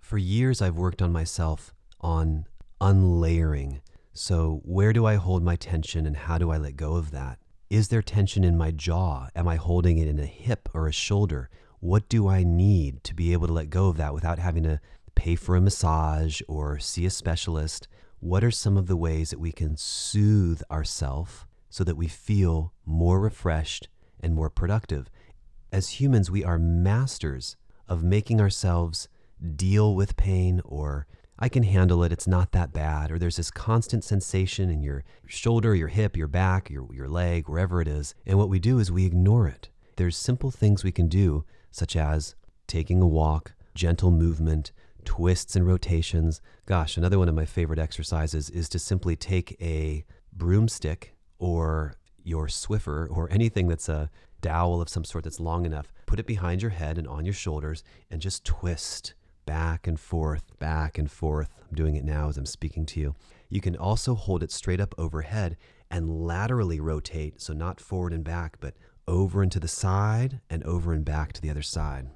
for 0.00 0.18
years, 0.18 0.60
I've 0.60 0.76
worked 0.76 1.00
on 1.00 1.12
myself 1.12 1.72
on 2.00 2.46
unlayering. 2.80 3.80
So, 4.12 4.60
where 4.64 4.92
do 4.92 5.06
I 5.06 5.14
hold 5.14 5.42
my 5.42 5.56
tension 5.56 6.06
and 6.06 6.16
how 6.16 6.38
do 6.38 6.50
I 6.50 6.56
let 6.56 6.76
go 6.76 6.96
of 6.96 7.10
that? 7.12 7.38
Is 7.70 7.86
there 7.86 8.02
tension 8.02 8.42
in 8.42 8.58
my 8.58 8.72
jaw? 8.72 9.28
Am 9.36 9.46
I 9.46 9.54
holding 9.54 9.98
it 9.98 10.08
in 10.08 10.18
a 10.18 10.26
hip 10.26 10.68
or 10.74 10.88
a 10.88 10.92
shoulder? 10.92 11.48
What 11.78 12.08
do 12.08 12.26
I 12.26 12.42
need 12.42 13.04
to 13.04 13.14
be 13.14 13.32
able 13.32 13.46
to 13.46 13.52
let 13.52 13.70
go 13.70 13.86
of 13.86 13.96
that 13.96 14.12
without 14.12 14.40
having 14.40 14.64
to 14.64 14.80
pay 15.14 15.36
for 15.36 15.54
a 15.54 15.60
massage 15.60 16.40
or 16.48 16.80
see 16.80 17.06
a 17.06 17.10
specialist? 17.10 17.86
What 18.18 18.42
are 18.42 18.50
some 18.50 18.76
of 18.76 18.88
the 18.88 18.96
ways 18.96 19.30
that 19.30 19.38
we 19.38 19.52
can 19.52 19.76
soothe 19.76 20.62
ourselves 20.68 21.46
so 21.68 21.84
that 21.84 21.96
we 21.96 22.08
feel 22.08 22.72
more 22.84 23.20
refreshed 23.20 23.88
and 24.18 24.34
more 24.34 24.50
productive? 24.50 25.08
As 25.70 26.00
humans, 26.00 26.28
we 26.28 26.42
are 26.42 26.58
masters 26.58 27.56
of 27.86 28.02
making 28.02 28.40
ourselves 28.40 29.08
deal 29.54 29.94
with 29.94 30.16
pain 30.16 30.60
or 30.64 31.06
I 31.42 31.48
can 31.48 31.62
handle 31.62 32.04
it, 32.04 32.12
it's 32.12 32.26
not 32.26 32.52
that 32.52 32.70
bad, 32.70 33.10
or 33.10 33.18
there's 33.18 33.38
this 33.38 33.50
constant 33.50 34.04
sensation 34.04 34.68
in 34.68 34.82
your 34.82 35.04
shoulder, 35.26 35.74
your 35.74 35.88
hip, 35.88 36.14
your 36.14 36.28
back, 36.28 36.68
your, 36.68 36.86
your 36.92 37.08
leg, 37.08 37.48
wherever 37.48 37.80
it 37.80 37.88
is. 37.88 38.14
And 38.26 38.36
what 38.36 38.50
we 38.50 38.58
do 38.58 38.78
is 38.78 38.92
we 38.92 39.06
ignore 39.06 39.48
it. 39.48 39.70
There's 39.96 40.18
simple 40.18 40.50
things 40.50 40.84
we 40.84 40.92
can 40.92 41.08
do, 41.08 41.46
such 41.70 41.96
as 41.96 42.34
taking 42.66 43.00
a 43.00 43.06
walk, 43.06 43.54
gentle 43.74 44.10
movement, 44.10 44.72
twists 45.06 45.56
and 45.56 45.66
rotations. 45.66 46.42
Gosh, 46.66 46.98
another 46.98 47.18
one 47.18 47.28
of 47.30 47.34
my 47.34 47.46
favorite 47.46 47.78
exercises 47.78 48.50
is 48.50 48.68
to 48.68 48.78
simply 48.78 49.16
take 49.16 49.56
a 49.62 50.04
broomstick 50.34 51.14
or 51.38 51.94
your 52.22 52.48
Swiffer 52.48 53.08
or 53.10 53.30
anything 53.32 53.66
that's 53.66 53.88
a 53.88 54.10
dowel 54.42 54.82
of 54.82 54.90
some 54.90 55.04
sort 55.04 55.24
that's 55.24 55.40
long 55.40 55.64
enough, 55.64 55.90
put 56.04 56.20
it 56.20 56.26
behind 56.26 56.60
your 56.60 56.70
head 56.70 56.98
and 56.98 57.08
on 57.08 57.24
your 57.24 57.32
shoulders, 57.32 57.82
and 58.10 58.20
just 58.20 58.44
twist 58.44 59.14
back 59.50 59.88
and 59.88 59.98
forth, 59.98 60.56
back 60.60 60.96
and 60.96 61.10
forth. 61.10 61.48
I'm 61.58 61.74
doing 61.74 61.96
it 61.96 62.04
now 62.04 62.28
as 62.28 62.38
I'm 62.38 62.46
speaking 62.46 62.86
to 62.86 63.00
you. 63.00 63.16
You 63.48 63.60
can 63.60 63.74
also 63.74 64.14
hold 64.14 64.44
it 64.44 64.52
straight 64.52 64.80
up 64.80 64.94
overhead 64.96 65.56
and 65.90 66.24
laterally 66.24 66.78
rotate, 66.78 67.40
so 67.42 67.52
not 67.52 67.80
forward 67.80 68.12
and 68.12 68.22
back, 68.22 68.58
but 68.60 68.74
over 69.08 69.42
and 69.42 69.50
to 69.50 69.58
the 69.58 69.66
side 69.66 70.40
and 70.48 70.62
over 70.62 70.92
and 70.92 71.04
back 71.04 71.32
to 71.32 71.42
the 71.42 71.50
other 71.50 71.62
side. 71.62 72.10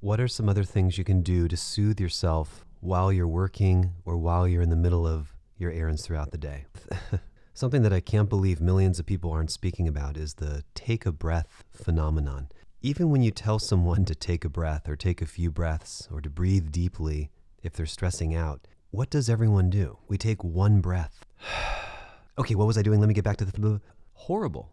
What 0.00 0.20
are 0.20 0.26
some 0.26 0.48
other 0.48 0.64
things 0.64 0.98
you 0.98 1.04
can 1.04 1.22
do 1.22 1.46
to 1.46 1.56
soothe 1.56 2.00
yourself 2.00 2.66
while 2.80 3.12
you're 3.12 3.28
working 3.28 3.92
or 4.04 4.16
while 4.16 4.48
you're 4.48 4.60
in 4.60 4.70
the 4.70 4.74
middle 4.74 5.06
of 5.06 5.36
your 5.56 5.70
errands 5.70 6.04
throughout 6.04 6.32
the 6.32 6.36
day? 6.36 6.64
Something 7.54 7.82
that 7.82 7.92
I 7.92 8.00
can't 8.00 8.28
believe 8.28 8.60
millions 8.60 8.98
of 8.98 9.06
people 9.06 9.30
aren't 9.30 9.52
speaking 9.52 9.86
about 9.86 10.16
is 10.16 10.34
the 10.34 10.64
take 10.74 11.06
a 11.06 11.12
breath 11.12 11.62
phenomenon. 11.70 12.48
Even 12.84 13.10
when 13.10 13.22
you 13.22 13.30
tell 13.30 13.60
someone 13.60 14.04
to 14.06 14.14
take 14.14 14.44
a 14.44 14.48
breath 14.48 14.88
or 14.88 14.96
take 14.96 15.22
a 15.22 15.26
few 15.26 15.52
breaths 15.52 16.08
or 16.10 16.20
to 16.20 16.28
breathe 16.28 16.72
deeply 16.72 17.30
if 17.62 17.72
they're 17.74 17.86
stressing 17.86 18.34
out, 18.34 18.66
what 18.90 19.08
does 19.08 19.30
everyone 19.30 19.70
do? 19.70 19.98
We 20.08 20.18
take 20.18 20.42
one 20.42 20.80
breath. 20.80 21.24
okay, 22.38 22.56
what 22.56 22.66
was 22.66 22.76
I 22.76 22.82
doing? 22.82 22.98
Let 22.98 23.06
me 23.06 23.14
get 23.14 23.22
back 23.22 23.36
to 23.36 23.44
the 23.44 23.80
horrible. 24.14 24.72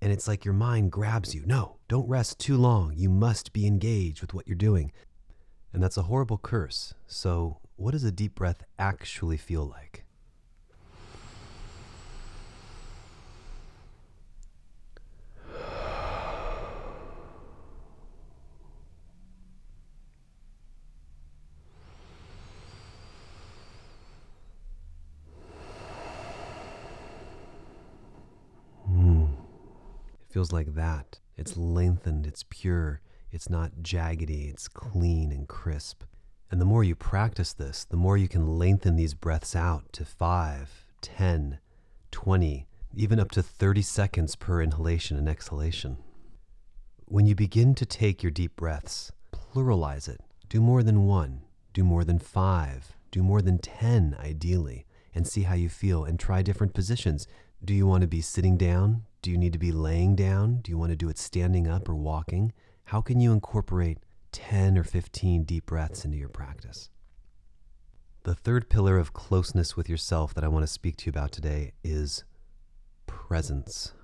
And 0.00 0.10
it's 0.10 0.26
like 0.26 0.46
your 0.46 0.54
mind 0.54 0.92
grabs 0.92 1.34
you. 1.34 1.44
No, 1.44 1.76
don't 1.88 2.08
rest 2.08 2.38
too 2.38 2.56
long. 2.56 2.94
You 2.96 3.10
must 3.10 3.52
be 3.52 3.66
engaged 3.66 4.22
with 4.22 4.32
what 4.32 4.48
you're 4.48 4.56
doing. 4.56 4.90
And 5.74 5.82
that's 5.82 5.98
a 5.98 6.04
horrible 6.04 6.38
curse. 6.38 6.94
So, 7.06 7.58
what 7.76 7.90
does 7.90 8.04
a 8.04 8.10
deep 8.10 8.34
breath 8.34 8.64
actually 8.78 9.36
feel 9.36 9.66
like? 9.66 10.05
Feels 30.36 30.52
like 30.52 30.74
that. 30.74 31.18
It's 31.38 31.56
lengthened, 31.56 32.26
it's 32.26 32.44
pure, 32.50 33.00
it's 33.32 33.48
not 33.48 33.80
jaggedy, 33.80 34.50
it's 34.50 34.68
clean 34.68 35.32
and 35.32 35.48
crisp. 35.48 36.02
And 36.50 36.60
the 36.60 36.66
more 36.66 36.84
you 36.84 36.94
practice 36.94 37.54
this, 37.54 37.86
the 37.86 37.96
more 37.96 38.18
you 38.18 38.28
can 38.28 38.58
lengthen 38.58 38.96
these 38.96 39.14
breaths 39.14 39.56
out 39.56 39.90
to 39.94 40.04
5, 40.04 40.88
10, 41.00 41.58
20, 42.10 42.66
even 42.94 43.18
up 43.18 43.30
to 43.30 43.42
30 43.42 43.80
seconds 43.80 44.36
per 44.36 44.60
inhalation 44.60 45.16
and 45.16 45.26
exhalation. 45.26 45.96
When 47.06 47.24
you 47.24 47.34
begin 47.34 47.74
to 47.74 47.86
take 47.86 48.22
your 48.22 48.30
deep 48.30 48.56
breaths, 48.56 49.10
pluralize 49.32 50.06
it. 50.06 50.20
Do 50.50 50.60
more 50.60 50.82
than 50.82 51.06
one, 51.06 51.44
do 51.72 51.82
more 51.82 52.04
than 52.04 52.18
five, 52.18 52.92
do 53.10 53.22
more 53.22 53.40
than 53.40 53.56
10 53.56 54.14
ideally, 54.20 54.84
and 55.14 55.26
see 55.26 55.44
how 55.44 55.54
you 55.54 55.70
feel 55.70 56.04
and 56.04 56.20
try 56.20 56.42
different 56.42 56.74
positions. 56.74 57.26
Do 57.64 57.72
you 57.72 57.86
want 57.86 58.02
to 58.02 58.06
be 58.06 58.20
sitting 58.20 58.58
down? 58.58 59.04
Do 59.26 59.32
you 59.32 59.38
need 59.38 59.54
to 59.54 59.58
be 59.58 59.72
laying 59.72 60.14
down? 60.14 60.60
Do 60.62 60.70
you 60.70 60.78
want 60.78 60.90
to 60.90 60.96
do 60.96 61.08
it 61.08 61.18
standing 61.18 61.66
up 61.66 61.88
or 61.88 61.96
walking? 61.96 62.52
How 62.84 63.00
can 63.00 63.18
you 63.18 63.32
incorporate 63.32 63.98
10 64.30 64.78
or 64.78 64.84
15 64.84 65.42
deep 65.42 65.66
breaths 65.66 66.04
into 66.04 66.16
your 66.16 66.28
practice? 66.28 66.90
The 68.22 68.36
third 68.36 68.68
pillar 68.68 68.98
of 68.98 69.14
closeness 69.14 69.76
with 69.76 69.88
yourself 69.88 70.32
that 70.34 70.44
I 70.44 70.46
want 70.46 70.62
to 70.62 70.72
speak 70.72 70.96
to 70.98 71.06
you 71.06 71.10
about 71.10 71.32
today 71.32 71.72
is 71.82 72.22
presence. 73.08 73.94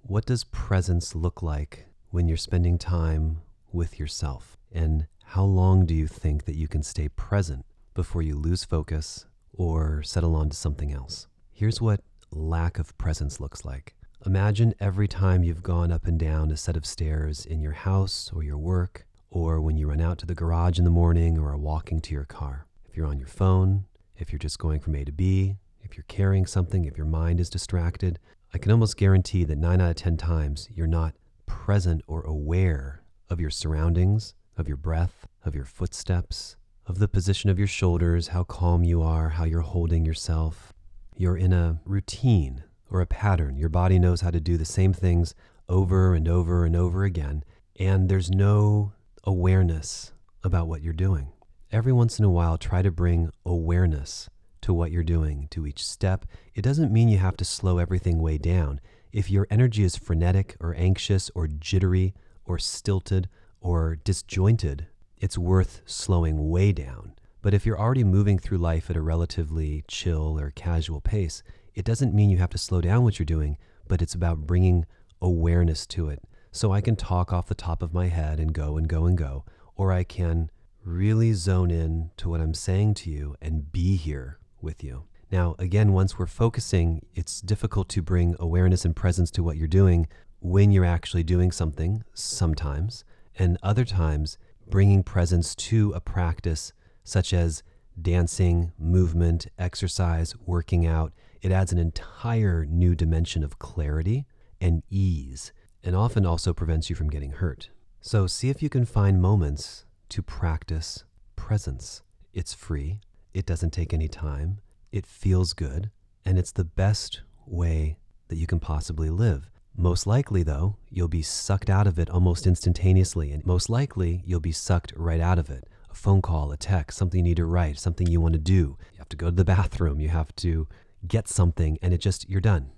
What 0.00 0.24
does 0.24 0.44
presence 0.44 1.14
look 1.14 1.42
like 1.42 1.84
when 2.08 2.26
you're 2.26 2.38
spending 2.38 2.78
time 2.78 3.42
with 3.70 3.98
yourself? 4.00 4.56
And 4.72 5.08
how 5.24 5.44
long 5.44 5.84
do 5.84 5.92
you 5.92 6.06
think 6.06 6.46
that 6.46 6.56
you 6.56 6.68
can 6.68 6.82
stay 6.82 7.10
present 7.10 7.66
before 7.92 8.22
you 8.22 8.34
lose 8.34 8.64
focus 8.64 9.26
or 9.52 10.02
settle 10.02 10.34
on 10.34 10.48
to 10.48 10.56
something 10.56 10.90
else? 10.90 11.26
Here's 11.52 11.82
what 11.82 12.00
lack 12.30 12.78
of 12.78 12.96
presence 12.96 13.40
looks 13.40 13.66
like. 13.66 13.94
Imagine 14.26 14.74
every 14.80 15.06
time 15.06 15.44
you've 15.44 15.62
gone 15.62 15.92
up 15.92 16.06
and 16.06 16.18
down 16.18 16.50
a 16.50 16.56
set 16.56 16.78
of 16.78 16.86
stairs 16.86 17.44
in 17.44 17.60
your 17.60 17.72
house 17.72 18.30
or 18.34 18.42
your 18.42 18.56
work, 18.56 19.06
or 19.28 19.60
when 19.60 19.76
you 19.76 19.86
run 19.86 20.00
out 20.00 20.16
to 20.16 20.24
the 20.24 20.34
garage 20.34 20.78
in 20.78 20.84
the 20.86 20.90
morning 20.90 21.36
or 21.36 21.50
are 21.50 21.58
walking 21.58 22.00
to 22.00 22.14
your 22.14 22.24
car. 22.24 22.66
If 22.88 22.96
you're 22.96 23.06
on 23.06 23.18
your 23.18 23.28
phone, 23.28 23.84
if 24.16 24.32
you're 24.32 24.38
just 24.38 24.58
going 24.58 24.80
from 24.80 24.94
A 24.94 25.04
to 25.04 25.12
B, 25.12 25.56
if 25.82 25.94
you're 25.94 26.06
carrying 26.08 26.46
something, 26.46 26.86
if 26.86 26.96
your 26.96 27.04
mind 27.04 27.38
is 27.38 27.50
distracted, 27.50 28.18
I 28.54 28.56
can 28.56 28.72
almost 28.72 28.96
guarantee 28.96 29.44
that 29.44 29.58
nine 29.58 29.82
out 29.82 29.90
of 29.90 29.96
10 29.96 30.16
times 30.16 30.70
you're 30.72 30.86
not 30.86 31.14
present 31.44 32.00
or 32.06 32.22
aware 32.22 33.02
of 33.28 33.42
your 33.42 33.50
surroundings, 33.50 34.32
of 34.56 34.68
your 34.68 34.78
breath, 34.78 35.26
of 35.44 35.54
your 35.54 35.66
footsteps, 35.66 36.56
of 36.86 36.98
the 36.98 37.08
position 37.08 37.50
of 37.50 37.58
your 37.58 37.68
shoulders, 37.68 38.28
how 38.28 38.44
calm 38.44 38.84
you 38.84 39.02
are, 39.02 39.28
how 39.28 39.44
you're 39.44 39.60
holding 39.60 40.06
yourself. 40.06 40.72
You're 41.14 41.36
in 41.36 41.52
a 41.52 41.78
routine 41.84 42.64
or 42.94 43.00
a 43.00 43.06
pattern. 43.06 43.56
Your 43.56 43.68
body 43.68 43.98
knows 43.98 44.20
how 44.20 44.30
to 44.30 44.38
do 44.38 44.56
the 44.56 44.64
same 44.64 44.92
things 44.92 45.34
over 45.68 46.14
and 46.14 46.28
over 46.28 46.64
and 46.64 46.76
over 46.76 47.02
again, 47.02 47.42
and 47.76 48.08
there's 48.08 48.30
no 48.30 48.92
awareness 49.24 50.12
about 50.44 50.68
what 50.68 50.80
you're 50.80 50.92
doing. 50.92 51.32
Every 51.72 51.92
once 51.92 52.20
in 52.20 52.24
a 52.24 52.30
while, 52.30 52.56
try 52.56 52.82
to 52.82 52.92
bring 52.92 53.32
awareness 53.44 54.30
to 54.60 54.72
what 54.72 54.92
you're 54.92 55.02
doing, 55.02 55.48
to 55.50 55.66
each 55.66 55.84
step. 55.84 56.24
It 56.54 56.62
doesn't 56.62 56.92
mean 56.92 57.08
you 57.08 57.18
have 57.18 57.36
to 57.38 57.44
slow 57.44 57.78
everything 57.78 58.20
way 58.20 58.38
down. 58.38 58.80
If 59.12 59.28
your 59.28 59.48
energy 59.50 59.82
is 59.82 59.96
frenetic 59.96 60.56
or 60.60 60.72
anxious 60.76 61.32
or 61.34 61.48
jittery 61.48 62.14
or 62.44 62.60
stilted 62.60 63.28
or 63.60 63.96
disjointed, 63.96 64.86
it's 65.18 65.36
worth 65.36 65.82
slowing 65.84 66.48
way 66.48 66.70
down. 66.70 67.14
But 67.42 67.54
if 67.54 67.66
you're 67.66 67.80
already 67.80 68.04
moving 68.04 68.38
through 68.38 68.58
life 68.58 68.88
at 68.88 68.96
a 68.96 69.02
relatively 69.02 69.82
chill 69.88 70.38
or 70.38 70.52
casual 70.52 71.00
pace, 71.00 71.42
it 71.74 71.84
doesn't 71.84 72.14
mean 72.14 72.30
you 72.30 72.38
have 72.38 72.50
to 72.50 72.58
slow 72.58 72.80
down 72.80 73.04
what 73.04 73.18
you're 73.18 73.26
doing, 73.26 73.56
but 73.88 74.00
it's 74.02 74.14
about 74.14 74.46
bringing 74.46 74.86
awareness 75.20 75.86
to 75.88 76.08
it. 76.08 76.22
So 76.52 76.72
I 76.72 76.80
can 76.80 76.96
talk 76.96 77.32
off 77.32 77.48
the 77.48 77.54
top 77.54 77.82
of 77.82 77.92
my 77.92 78.08
head 78.08 78.38
and 78.38 78.52
go 78.52 78.76
and 78.76 78.88
go 78.88 79.06
and 79.06 79.18
go, 79.18 79.44
or 79.74 79.92
I 79.92 80.04
can 80.04 80.50
really 80.84 81.32
zone 81.32 81.70
in 81.70 82.10
to 82.18 82.28
what 82.28 82.40
I'm 82.40 82.54
saying 82.54 82.94
to 82.94 83.10
you 83.10 83.34
and 83.40 83.72
be 83.72 83.96
here 83.96 84.38
with 84.60 84.84
you. 84.84 85.04
Now, 85.32 85.56
again, 85.58 85.92
once 85.92 86.18
we're 86.18 86.26
focusing, 86.26 87.06
it's 87.14 87.40
difficult 87.40 87.88
to 87.90 88.02
bring 88.02 88.36
awareness 88.38 88.84
and 88.84 88.94
presence 88.94 89.30
to 89.32 89.42
what 89.42 89.56
you're 89.56 89.66
doing 89.66 90.06
when 90.40 90.70
you're 90.70 90.84
actually 90.84 91.24
doing 91.24 91.50
something 91.50 92.04
sometimes, 92.12 93.02
and 93.36 93.58
other 93.62 93.84
times, 93.84 94.38
bringing 94.68 95.02
presence 95.02 95.54
to 95.54 95.92
a 95.92 96.00
practice 96.00 96.72
such 97.02 97.32
as 97.32 97.62
dancing, 98.00 98.72
movement, 98.78 99.46
exercise, 99.58 100.34
working 100.46 100.86
out. 100.86 101.12
It 101.44 101.52
adds 101.52 101.72
an 101.72 101.78
entire 101.78 102.64
new 102.64 102.94
dimension 102.94 103.44
of 103.44 103.58
clarity 103.58 104.24
and 104.62 104.82
ease, 104.88 105.52
and 105.82 105.94
often 105.94 106.24
also 106.24 106.54
prevents 106.54 106.88
you 106.88 106.96
from 106.96 107.10
getting 107.10 107.32
hurt. 107.32 107.68
So, 108.00 108.26
see 108.26 108.48
if 108.48 108.62
you 108.62 108.70
can 108.70 108.86
find 108.86 109.20
moments 109.20 109.84
to 110.08 110.22
practice 110.22 111.04
presence. 111.36 112.00
It's 112.32 112.54
free, 112.54 113.00
it 113.34 113.44
doesn't 113.44 113.74
take 113.74 113.92
any 113.92 114.08
time. 114.08 114.60
It 114.90 115.04
feels 115.04 115.52
good. 115.52 115.90
And 116.24 116.38
it's 116.38 116.52
the 116.52 116.64
best 116.64 117.20
way 117.44 117.98
that 118.28 118.36
you 118.36 118.46
can 118.46 118.58
possibly 118.58 119.10
live. 119.10 119.50
Most 119.76 120.06
likely, 120.06 120.44
though, 120.44 120.76
you'll 120.88 121.08
be 121.08 121.20
sucked 121.20 121.68
out 121.68 121.86
of 121.86 121.98
it 121.98 122.08
almost 122.08 122.46
instantaneously. 122.46 123.32
And 123.32 123.44
most 123.44 123.68
likely, 123.68 124.22
you'll 124.24 124.40
be 124.40 124.52
sucked 124.52 124.94
right 124.96 125.20
out 125.20 125.38
of 125.38 125.50
it. 125.50 125.68
A 125.90 125.94
phone 125.94 126.22
call, 126.22 126.52
a 126.52 126.56
text, 126.56 126.96
something 126.96 127.18
you 127.18 127.24
need 127.24 127.36
to 127.36 127.44
write, 127.44 127.78
something 127.78 128.06
you 128.06 128.22
want 128.22 128.32
to 128.32 128.40
do. 128.40 128.78
You 128.92 128.98
have 128.98 129.10
to 129.10 129.16
go 129.16 129.26
to 129.26 129.36
the 129.36 129.44
bathroom. 129.56 130.00
You 130.00 130.08
have 130.08 130.34
to 130.36 130.66
get 131.06 131.28
something, 131.28 131.78
and 131.82 131.92
it 131.92 131.98
just, 131.98 132.28
you're 132.28 132.40
done. 132.40 132.70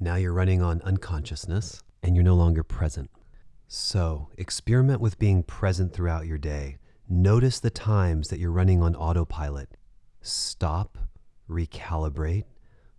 Now 0.00 0.14
you're 0.14 0.32
running 0.32 0.62
on 0.62 0.80
unconsciousness 0.82 1.82
and 2.02 2.14
you're 2.14 2.24
no 2.24 2.36
longer 2.36 2.62
present. 2.62 3.10
So 3.66 4.28
experiment 4.38 5.00
with 5.00 5.18
being 5.18 5.42
present 5.42 5.92
throughout 5.92 6.26
your 6.26 6.38
day. 6.38 6.78
Notice 7.08 7.58
the 7.60 7.70
times 7.70 8.28
that 8.28 8.38
you're 8.38 8.52
running 8.52 8.82
on 8.82 8.94
autopilot 8.94 9.70
stop, 10.20 10.98
recalibrate, 11.48 12.44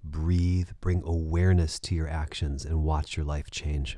breathe, 0.03 0.69
bring 0.81 1.03
awareness 1.05 1.79
to 1.79 1.95
your 1.95 2.07
actions, 2.07 2.65
and 2.65 2.83
watch 2.83 3.15
your 3.15 3.25
life 3.25 3.51
change. 3.51 3.97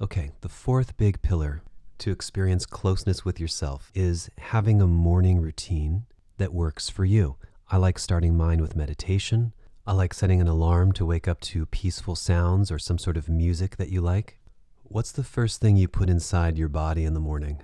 Okay, 0.00 0.30
the 0.42 0.48
fourth 0.48 0.96
big 0.96 1.22
pillar 1.22 1.62
to 1.98 2.12
experience 2.12 2.66
closeness 2.66 3.24
with 3.24 3.40
yourself 3.40 3.90
is 3.94 4.28
having 4.38 4.80
a 4.80 4.86
morning 4.86 5.40
routine 5.40 6.04
that 6.36 6.52
works 6.52 6.88
for 6.88 7.04
you. 7.04 7.36
I 7.68 7.78
like 7.78 7.98
starting 7.98 8.36
mine 8.36 8.60
with 8.60 8.76
meditation. 8.76 9.52
I 9.88 9.92
like 9.92 10.12
setting 10.12 10.40
an 10.40 10.48
alarm 10.48 10.90
to 10.94 11.06
wake 11.06 11.28
up 11.28 11.40
to 11.42 11.64
peaceful 11.64 12.16
sounds 12.16 12.72
or 12.72 12.78
some 12.78 12.98
sort 12.98 13.16
of 13.16 13.28
music 13.28 13.76
that 13.76 13.88
you 13.88 14.00
like. 14.00 14.40
What's 14.82 15.12
the 15.12 15.22
first 15.22 15.60
thing 15.60 15.76
you 15.76 15.86
put 15.86 16.10
inside 16.10 16.58
your 16.58 16.68
body 16.68 17.04
in 17.04 17.14
the 17.14 17.20
morning? 17.20 17.62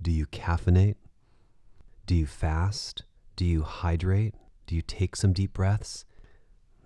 Do 0.00 0.10
you 0.10 0.24
caffeinate? 0.24 0.94
Do 2.06 2.14
you 2.14 2.24
fast? 2.24 3.02
Do 3.36 3.44
you 3.44 3.64
hydrate? 3.64 4.34
Do 4.66 4.76
you 4.76 4.80
take 4.80 5.14
some 5.14 5.34
deep 5.34 5.52
breaths? 5.52 6.06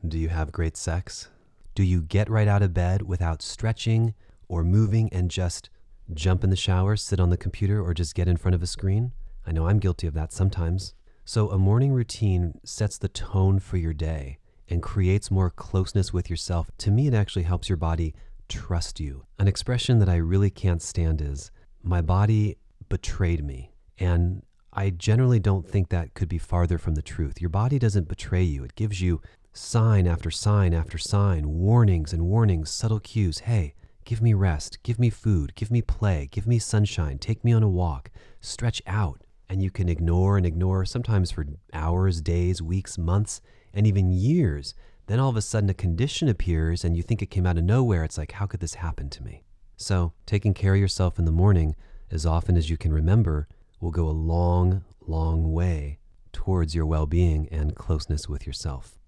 Do 0.06 0.18
you 0.18 0.30
have 0.30 0.50
great 0.50 0.76
sex? 0.76 1.28
Do 1.76 1.84
you 1.84 2.02
get 2.02 2.28
right 2.28 2.48
out 2.48 2.64
of 2.64 2.74
bed 2.74 3.02
without 3.02 3.40
stretching 3.40 4.14
or 4.48 4.64
moving 4.64 5.08
and 5.12 5.30
just 5.30 5.70
jump 6.12 6.42
in 6.42 6.50
the 6.50 6.56
shower, 6.56 6.96
sit 6.96 7.20
on 7.20 7.30
the 7.30 7.36
computer, 7.36 7.80
or 7.80 7.94
just 7.94 8.16
get 8.16 8.26
in 8.26 8.36
front 8.36 8.56
of 8.56 8.64
a 8.64 8.66
screen? 8.66 9.12
I 9.46 9.52
know 9.52 9.68
I'm 9.68 9.78
guilty 9.78 10.08
of 10.08 10.14
that 10.14 10.32
sometimes. 10.32 10.94
So, 11.24 11.50
a 11.50 11.56
morning 11.56 11.92
routine 11.92 12.58
sets 12.64 12.98
the 12.98 13.06
tone 13.06 13.60
for 13.60 13.76
your 13.76 13.92
day 13.92 14.38
and 14.72 14.82
creates 14.82 15.30
more 15.30 15.50
closeness 15.50 16.14
with 16.14 16.30
yourself. 16.30 16.70
To 16.78 16.90
me, 16.90 17.06
it 17.06 17.12
actually 17.12 17.42
helps 17.42 17.68
your 17.68 17.76
body 17.76 18.14
trust 18.48 19.00
you. 19.00 19.26
An 19.38 19.46
expression 19.46 19.98
that 19.98 20.08
I 20.08 20.16
really 20.16 20.48
can't 20.48 20.80
stand 20.80 21.20
is, 21.20 21.50
my 21.82 22.00
body 22.00 22.56
betrayed 22.88 23.44
me. 23.44 23.74
And 23.98 24.42
I 24.72 24.88
generally 24.88 25.38
don't 25.38 25.68
think 25.68 25.90
that 25.90 26.14
could 26.14 26.30
be 26.30 26.38
farther 26.38 26.78
from 26.78 26.94
the 26.94 27.02
truth. 27.02 27.38
Your 27.38 27.50
body 27.50 27.78
doesn't 27.78 28.08
betray 28.08 28.44
you, 28.44 28.64
it 28.64 28.74
gives 28.74 29.02
you 29.02 29.20
sign 29.52 30.06
after 30.06 30.30
sign 30.30 30.72
after 30.72 30.96
sign, 30.96 31.50
warnings 31.50 32.14
and 32.14 32.22
warnings, 32.22 32.70
subtle 32.70 33.00
cues. 33.00 33.40
Hey, 33.40 33.74
give 34.06 34.22
me 34.22 34.32
rest, 34.32 34.82
give 34.82 34.98
me 34.98 35.10
food, 35.10 35.54
give 35.54 35.70
me 35.70 35.82
play, 35.82 36.30
give 36.30 36.46
me 36.46 36.58
sunshine, 36.58 37.18
take 37.18 37.44
me 37.44 37.52
on 37.52 37.62
a 37.62 37.68
walk, 37.68 38.10
stretch 38.40 38.80
out. 38.86 39.20
And 39.50 39.62
you 39.62 39.70
can 39.70 39.90
ignore 39.90 40.38
and 40.38 40.46
ignore, 40.46 40.86
sometimes 40.86 41.30
for 41.30 41.44
hours, 41.74 42.22
days, 42.22 42.62
weeks, 42.62 42.96
months, 42.96 43.42
and 43.74 43.86
even 43.86 44.12
years. 44.12 44.74
Then 45.06 45.18
all 45.18 45.30
of 45.30 45.36
a 45.36 45.42
sudden 45.42 45.70
a 45.70 45.74
condition 45.74 46.28
appears 46.28 46.84
and 46.84 46.96
you 46.96 47.02
think 47.02 47.22
it 47.22 47.30
came 47.30 47.46
out 47.46 47.58
of 47.58 47.64
nowhere. 47.64 48.04
It's 48.04 48.18
like, 48.18 48.32
how 48.32 48.46
could 48.46 48.60
this 48.60 48.74
happen 48.74 49.10
to 49.10 49.22
me? 49.22 49.42
So, 49.76 50.12
taking 50.26 50.54
care 50.54 50.74
of 50.74 50.80
yourself 50.80 51.18
in 51.18 51.24
the 51.24 51.32
morning 51.32 51.74
as 52.10 52.24
often 52.24 52.56
as 52.56 52.70
you 52.70 52.76
can 52.76 52.92
remember 52.92 53.48
will 53.80 53.90
go 53.90 54.08
a 54.08 54.10
long, 54.10 54.84
long 55.00 55.52
way 55.52 55.98
towards 56.32 56.74
your 56.74 56.86
well 56.86 57.06
being 57.06 57.48
and 57.50 57.74
closeness 57.74 58.28
with 58.28 58.46
yourself. 58.46 58.98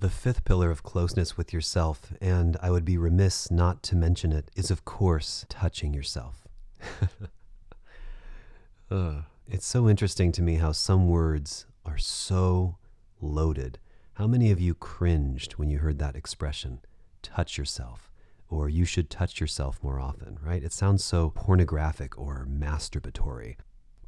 The 0.00 0.10
fifth 0.10 0.44
pillar 0.44 0.70
of 0.70 0.82
closeness 0.82 1.36
with 1.36 1.52
yourself, 1.52 2.12
and 2.20 2.56
I 2.60 2.72
would 2.72 2.84
be 2.84 2.98
remiss 2.98 3.50
not 3.50 3.84
to 3.84 3.96
mention 3.96 4.32
it, 4.32 4.50
is 4.56 4.70
of 4.70 4.84
course 4.84 5.46
touching 5.48 5.94
yourself. 5.94 6.48
uh, 8.90 9.22
it's 9.46 9.66
so 9.66 9.88
interesting 9.88 10.32
to 10.32 10.42
me 10.42 10.56
how 10.56 10.72
some 10.72 11.08
words 11.08 11.66
are 11.86 11.98
so 11.98 12.76
loaded. 13.22 13.78
How 14.14 14.26
many 14.26 14.50
of 14.50 14.60
you 14.60 14.74
cringed 14.74 15.52
when 15.54 15.70
you 15.70 15.78
heard 15.78 15.98
that 15.98 16.16
expression? 16.16 16.80
Touch 17.22 17.56
yourself. 17.56 18.10
or 18.48 18.68
you 18.68 18.84
should 18.84 19.08
touch 19.08 19.40
yourself 19.40 19.82
more 19.82 19.98
often, 19.98 20.38
right? 20.44 20.62
It 20.62 20.72
sounds 20.74 21.02
so 21.02 21.30
pornographic 21.30 22.18
or 22.18 22.46
masturbatory, 22.46 23.56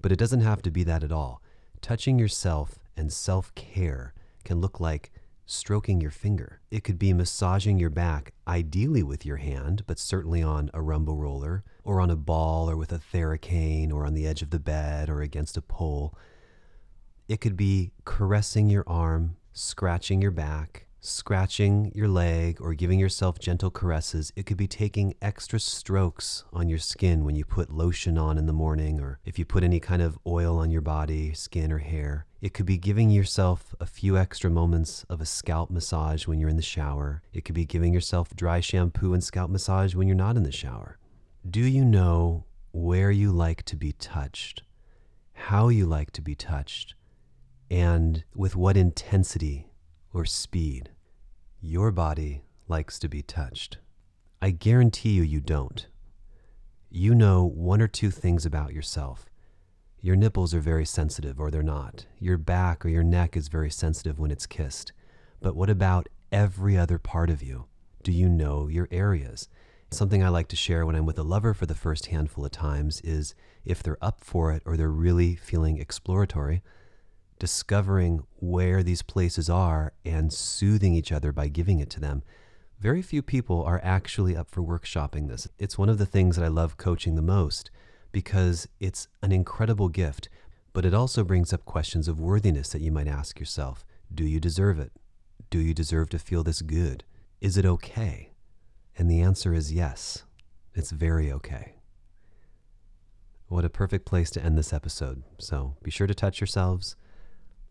but 0.02 0.12
it 0.12 0.18
doesn't 0.18 0.42
have 0.42 0.60
to 0.62 0.70
be 0.70 0.84
that 0.84 1.02
at 1.02 1.10
all. 1.12 1.40
Touching 1.80 2.18
yourself 2.18 2.78
and 2.94 3.10
self 3.10 3.54
care 3.54 4.12
can 4.44 4.60
look 4.60 4.78
like 4.80 5.10
stroking 5.46 5.98
your 6.00 6.10
finger. 6.10 6.60
It 6.70 6.84
could 6.84 6.98
be 6.98 7.12
massaging 7.14 7.78
your 7.78 7.88
back, 7.90 8.32
ideally 8.46 9.02
with 9.02 9.24
your 9.24 9.36
hand, 9.38 9.84
but 9.86 9.98
certainly 9.98 10.42
on 10.42 10.70
a 10.74 10.82
rumble 10.82 11.16
roller, 11.16 11.64
or 11.82 12.00
on 12.00 12.10
a 12.10 12.16
ball, 12.16 12.68
or 12.68 12.76
with 12.76 12.92
a 12.92 12.98
Theracane, 12.98 13.92
or 13.92 14.04
on 14.06 14.12
the 14.14 14.26
edge 14.26 14.42
of 14.42 14.50
the 14.50 14.58
bed, 14.58 15.08
or 15.08 15.22
against 15.22 15.56
a 15.56 15.62
pole. 15.62 16.14
It 17.26 17.40
could 17.40 17.56
be 17.56 17.92
caressing 18.04 18.68
your 18.68 18.84
arm, 18.86 19.36
scratching 19.54 20.20
your 20.20 20.30
back, 20.30 20.88
scratching 21.00 21.90
your 21.94 22.08
leg, 22.08 22.60
or 22.60 22.74
giving 22.74 22.98
yourself 22.98 23.38
gentle 23.38 23.70
caresses. 23.70 24.30
It 24.36 24.44
could 24.44 24.58
be 24.58 24.66
taking 24.66 25.14
extra 25.22 25.58
strokes 25.58 26.44
on 26.52 26.68
your 26.68 26.78
skin 26.78 27.24
when 27.24 27.34
you 27.34 27.46
put 27.46 27.72
lotion 27.72 28.18
on 28.18 28.36
in 28.36 28.44
the 28.44 28.52
morning, 28.52 29.00
or 29.00 29.20
if 29.24 29.38
you 29.38 29.46
put 29.46 29.64
any 29.64 29.80
kind 29.80 30.02
of 30.02 30.18
oil 30.26 30.58
on 30.58 30.70
your 30.70 30.82
body, 30.82 31.32
skin, 31.32 31.72
or 31.72 31.78
hair. 31.78 32.26
It 32.42 32.52
could 32.52 32.66
be 32.66 32.76
giving 32.76 33.08
yourself 33.08 33.74
a 33.80 33.86
few 33.86 34.18
extra 34.18 34.50
moments 34.50 35.06
of 35.08 35.22
a 35.22 35.26
scalp 35.26 35.70
massage 35.70 36.26
when 36.26 36.38
you're 36.38 36.50
in 36.50 36.56
the 36.56 36.62
shower. 36.62 37.22
It 37.32 37.46
could 37.46 37.54
be 37.54 37.64
giving 37.64 37.94
yourself 37.94 38.36
dry 38.36 38.60
shampoo 38.60 39.14
and 39.14 39.24
scalp 39.24 39.50
massage 39.50 39.94
when 39.94 40.08
you're 40.08 40.14
not 40.14 40.36
in 40.36 40.42
the 40.42 40.52
shower. 40.52 40.98
Do 41.48 41.60
you 41.60 41.86
know 41.86 42.44
where 42.72 43.10
you 43.10 43.32
like 43.32 43.62
to 43.64 43.76
be 43.76 43.92
touched, 43.92 44.62
how 45.32 45.68
you 45.68 45.86
like 45.86 46.10
to 46.12 46.20
be 46.20 46.34
touched, 46.34 46.94
and 47.74 48.22
with 48.36 48.54
what 48.54 48.76
intensity 48.76 49.66
or 50.12 50.24
speed 50.24 50.90
your 51.60 51.90
body 51.90 52.44
likes 52.68 53.00
to 53.00 53.08
be 53.08 53.20
touched? 53.20 53.78
I 54.40 54.52
guarantee 54.52 55.10
you, 55.10 55.24
you 55.24 55.40
don't. 55.40 55.84
You 56.88 57.16
know 57.16 57.42
one 57.44 57.82
or 57.82 57.88
two 57.88 58.12
things 58.12 58.46
about 58.46 58.72
yourself 58.72 59.26
your 60.00 60.16
nipples 60.16 60.52
are 60.52 60.60
very 60.60 60.84
sensitive, 60.84 61.40
or 61.40 61.50
they're 61.50 61.62
not. 61.62 62.04
Your 62.20 62.36
back 62.36 62.84
or 62.84 62.90
your 62.90 63.02
neck 63.02 63.38
is 63.38 63.48
very 63.48 63.70
sensitive 63.70 64.18
when 64.18 64.30
it's 64.30 64.44
kissed. 64.44 64.92
But 65.40 65.56
what 65.56 65.70
about 65.70 66.10
every 66.30 66.76
other 66.76 66.98
part 66.98 67.30
of 67.30 67.42
you? 67.42 67.68
Do 68.02 68.12
you 68.12 68.28
know 68.28 68.68
your 68.68 68.86
areas? 68.90 69.48
Something 69.90 70.22
I 70.22 70.28
like 70.28 70.48
to 70.48 70.56
share 70.56 70.84
when 70.84 70.94
I'm 70.94 71.06
with 71.06 71.18
a 71.18 71.22
lover 71.22 71.54
for 71.54 71.64
the 71.64 71.74
first 71.74 72.08
handful 72.08 72.44
of 72.44 72.50
times 72.50 73.00
is 73.00 73.34
if 73.64 73.82
they're 73.82 73.96
up 74.02 74.22
for 74.22 74.52
it 74.52 74.62
or 74.66 74.76
they're 74.76 74.90
really 74.90 75.36
feeling 75.36 75.78
exploratory, 75.78 76.62
discovering 77.44 78.24
where 78.36 78.82
these 78.82 79.02
places 79.02 79.50
are 79.50 79.92
and 80.02 80.32
soothing 80.32 80.94
each 80.94 81.12
other 81.12 81.30
by 81.30 81.46
giving 81.46 81.78
it 81.78 81.90
to 81.90 82.00
them. 82.00 82.22
Very 82.80 83.02
few 83.02 83.20
people 83.20 83.62
are 83.62 83.82
actually 83.84 84.34
up 84.34 84.50
for 84.50 84.62
workshopping 84.62 85.28
this. 85.28 85.46
It's 85.58 85.76
one 85.76 85.90
of 85.90 85.98
the 85.98 86.06
things 86.06 86.36
that 86.36 86.44
I 86.46 86.48
love 86.48 86.78
coaching 86.78 87.16
the 87.16 87.20
most 87.20 87.70
because 88.12 88.66
it's 88.80 89.08
an 89.22 89.30
incredible 89.30 89.90
gift, 89.90 90.30
but 90.72 90.86
it 90.86 90.94
also 90.94 91.22
brings 91.22 91.52
up 91.52 91.66
questions 91.66 92.08
of 92.08 92.18
worthiness 92.18 92.70
that 92.70 92.80
you 92.80 92.90
might 92.90 93.08
ask 93.08 93.38
yourself 93.38 93.84
Do 94.14 94.24
you 94.24 94.40
deserve 94.40 94.78
it? 94.78 94.92
Do 95.50 95.58
you 95.58 95.74
deserve 95.74 96.08
to 96.08 96.18
feel 96.18 96.44
this 96.44 96.62
good? 96.62 97.04
Is 97.42 97.58
it 97.58 97.66
okay? 97.66 98.30
And 98.96 99.10
the 99.10 99.20
answer 99.20 99.52
is 99.52 99.70
yes, 99.70 100.24
it's 100.74 100.92
very 100.92 101.30
okay. 101.30 101.74
What 103.48 103.66
a 103.66 103.68
perfect 103.68 104.06
place 104.06 104.30
to 104.30 104.42
end 104.42 104.56
this 104.56 104.72
episode. 104.72 105.24
So 105.36 105.76
be 105.82 105.90
sure 105.90 106.06
to 106.06 106.14
touch 106.14 106.40
yourselves. 106.40 106.96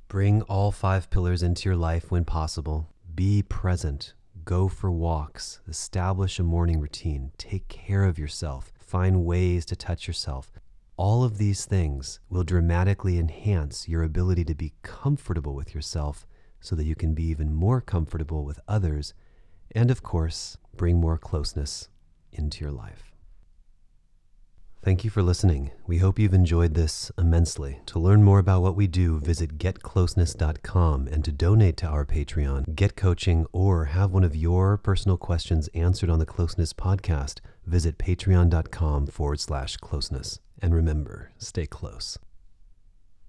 Bring 0.08 0.42
all 0.44 0.72
five 0.72 1.10
pillars 1.10 1.42
into 1.42 1.70
your 1.70 1.76
life 1.76 2.12
when 2.12 2.26
possible. 2.26 2.90
Be 3.16 3.42
present. 3.42 4.14
Go 4.46 4.68
for 4.68 4.92
walks. 4.92 5.60
Establish 5.68 6.40
a 6.40 6.44
morning 6.44 6.80
routine. 6.80 7.32
Take 7.38 7.68
care 7.68 8.04
of 8.04 8.20
yourself 8.20 8.74
find 8.94 9.26
ways 9.26 9.66
to 9.66 9.76
touch 9.76 10.06
yourself. 10.06 10.52
All 10.98 11.24
of 11.24 11.40
these 11.40 11.66
things 11.66 12.20
will 12.30 12.44
dramatically 12.44 13.18
enhance 13.18 13.90
your 13.90 14.04
ability 14.04 14.46
to 14.46 14.54
be 14.54 14.74
comfortable 14.84 15.56
with 15.56 15.74
yourself 15.74 16.28
so 16.62 16.76
that 16.76 16.84
you 16.84 16.94
can 16.94 17.16
be 17.16 17.24
even 17.24 17.56
more 17.56 17.82
comfortable 17.82 18.46
with 18.46 18.60
others, 18.68 19.16
and 19.72 19.90
of 19.90 20.04
course, 20.04 20.58
bring 20.78 21.02
more 21.02 21.18
closeness 21.18 21.90
into 22.32 22.64
your 22.64 22.72
life. 22.72 23.13
Thank 24.84 25.06
you 25.06 25.10
for 25.10 25.24
listening. 25.24 25.72
We 25.88 26.00
hope 26.00 26.20
you've 26.20 26.34
enjoyed 26.34 26.74
this 26.74 27.10
immensely. 27.18 27.80
To 27.86 28.00
learn 28.00 28.22
more 28.22 28.40
about 28.40 28.62
what 28.62 28.76
we 28.76 28.86
do, 28.86 29.18
visit 29.22 29.58
getcloseness.com 29.58 31.08
and 31.08 31.24
to 31.24 31.32
donate 31.32 31.78
to 31.78 31.88
our 31.88 32.06
Patreon, 32.06 32.76
get 32.76 32.98
coaching, 32.98 33.46
or 33.54 33.86
have 33.86 34.12
one 34.12 34.26
of 34.26 34.36
your 34.36 34.76
personal 34.76 35.16
questions 35.16 35.70
answered 35.70 36.10
on 36.10 36.20
the 36.20 36.26
Closeness 36.26 36.74
podcast, 36.74 37.40
visit 37.66 37.98
patreon.com 37.98 39.08
forward 39.08 39.40
slash 39.40 39.78
closeness. 39.78 40.42
And 40.62 40.76
remember, 40.76 41.32
stay 41.38 41.66
close. 41.66 42.20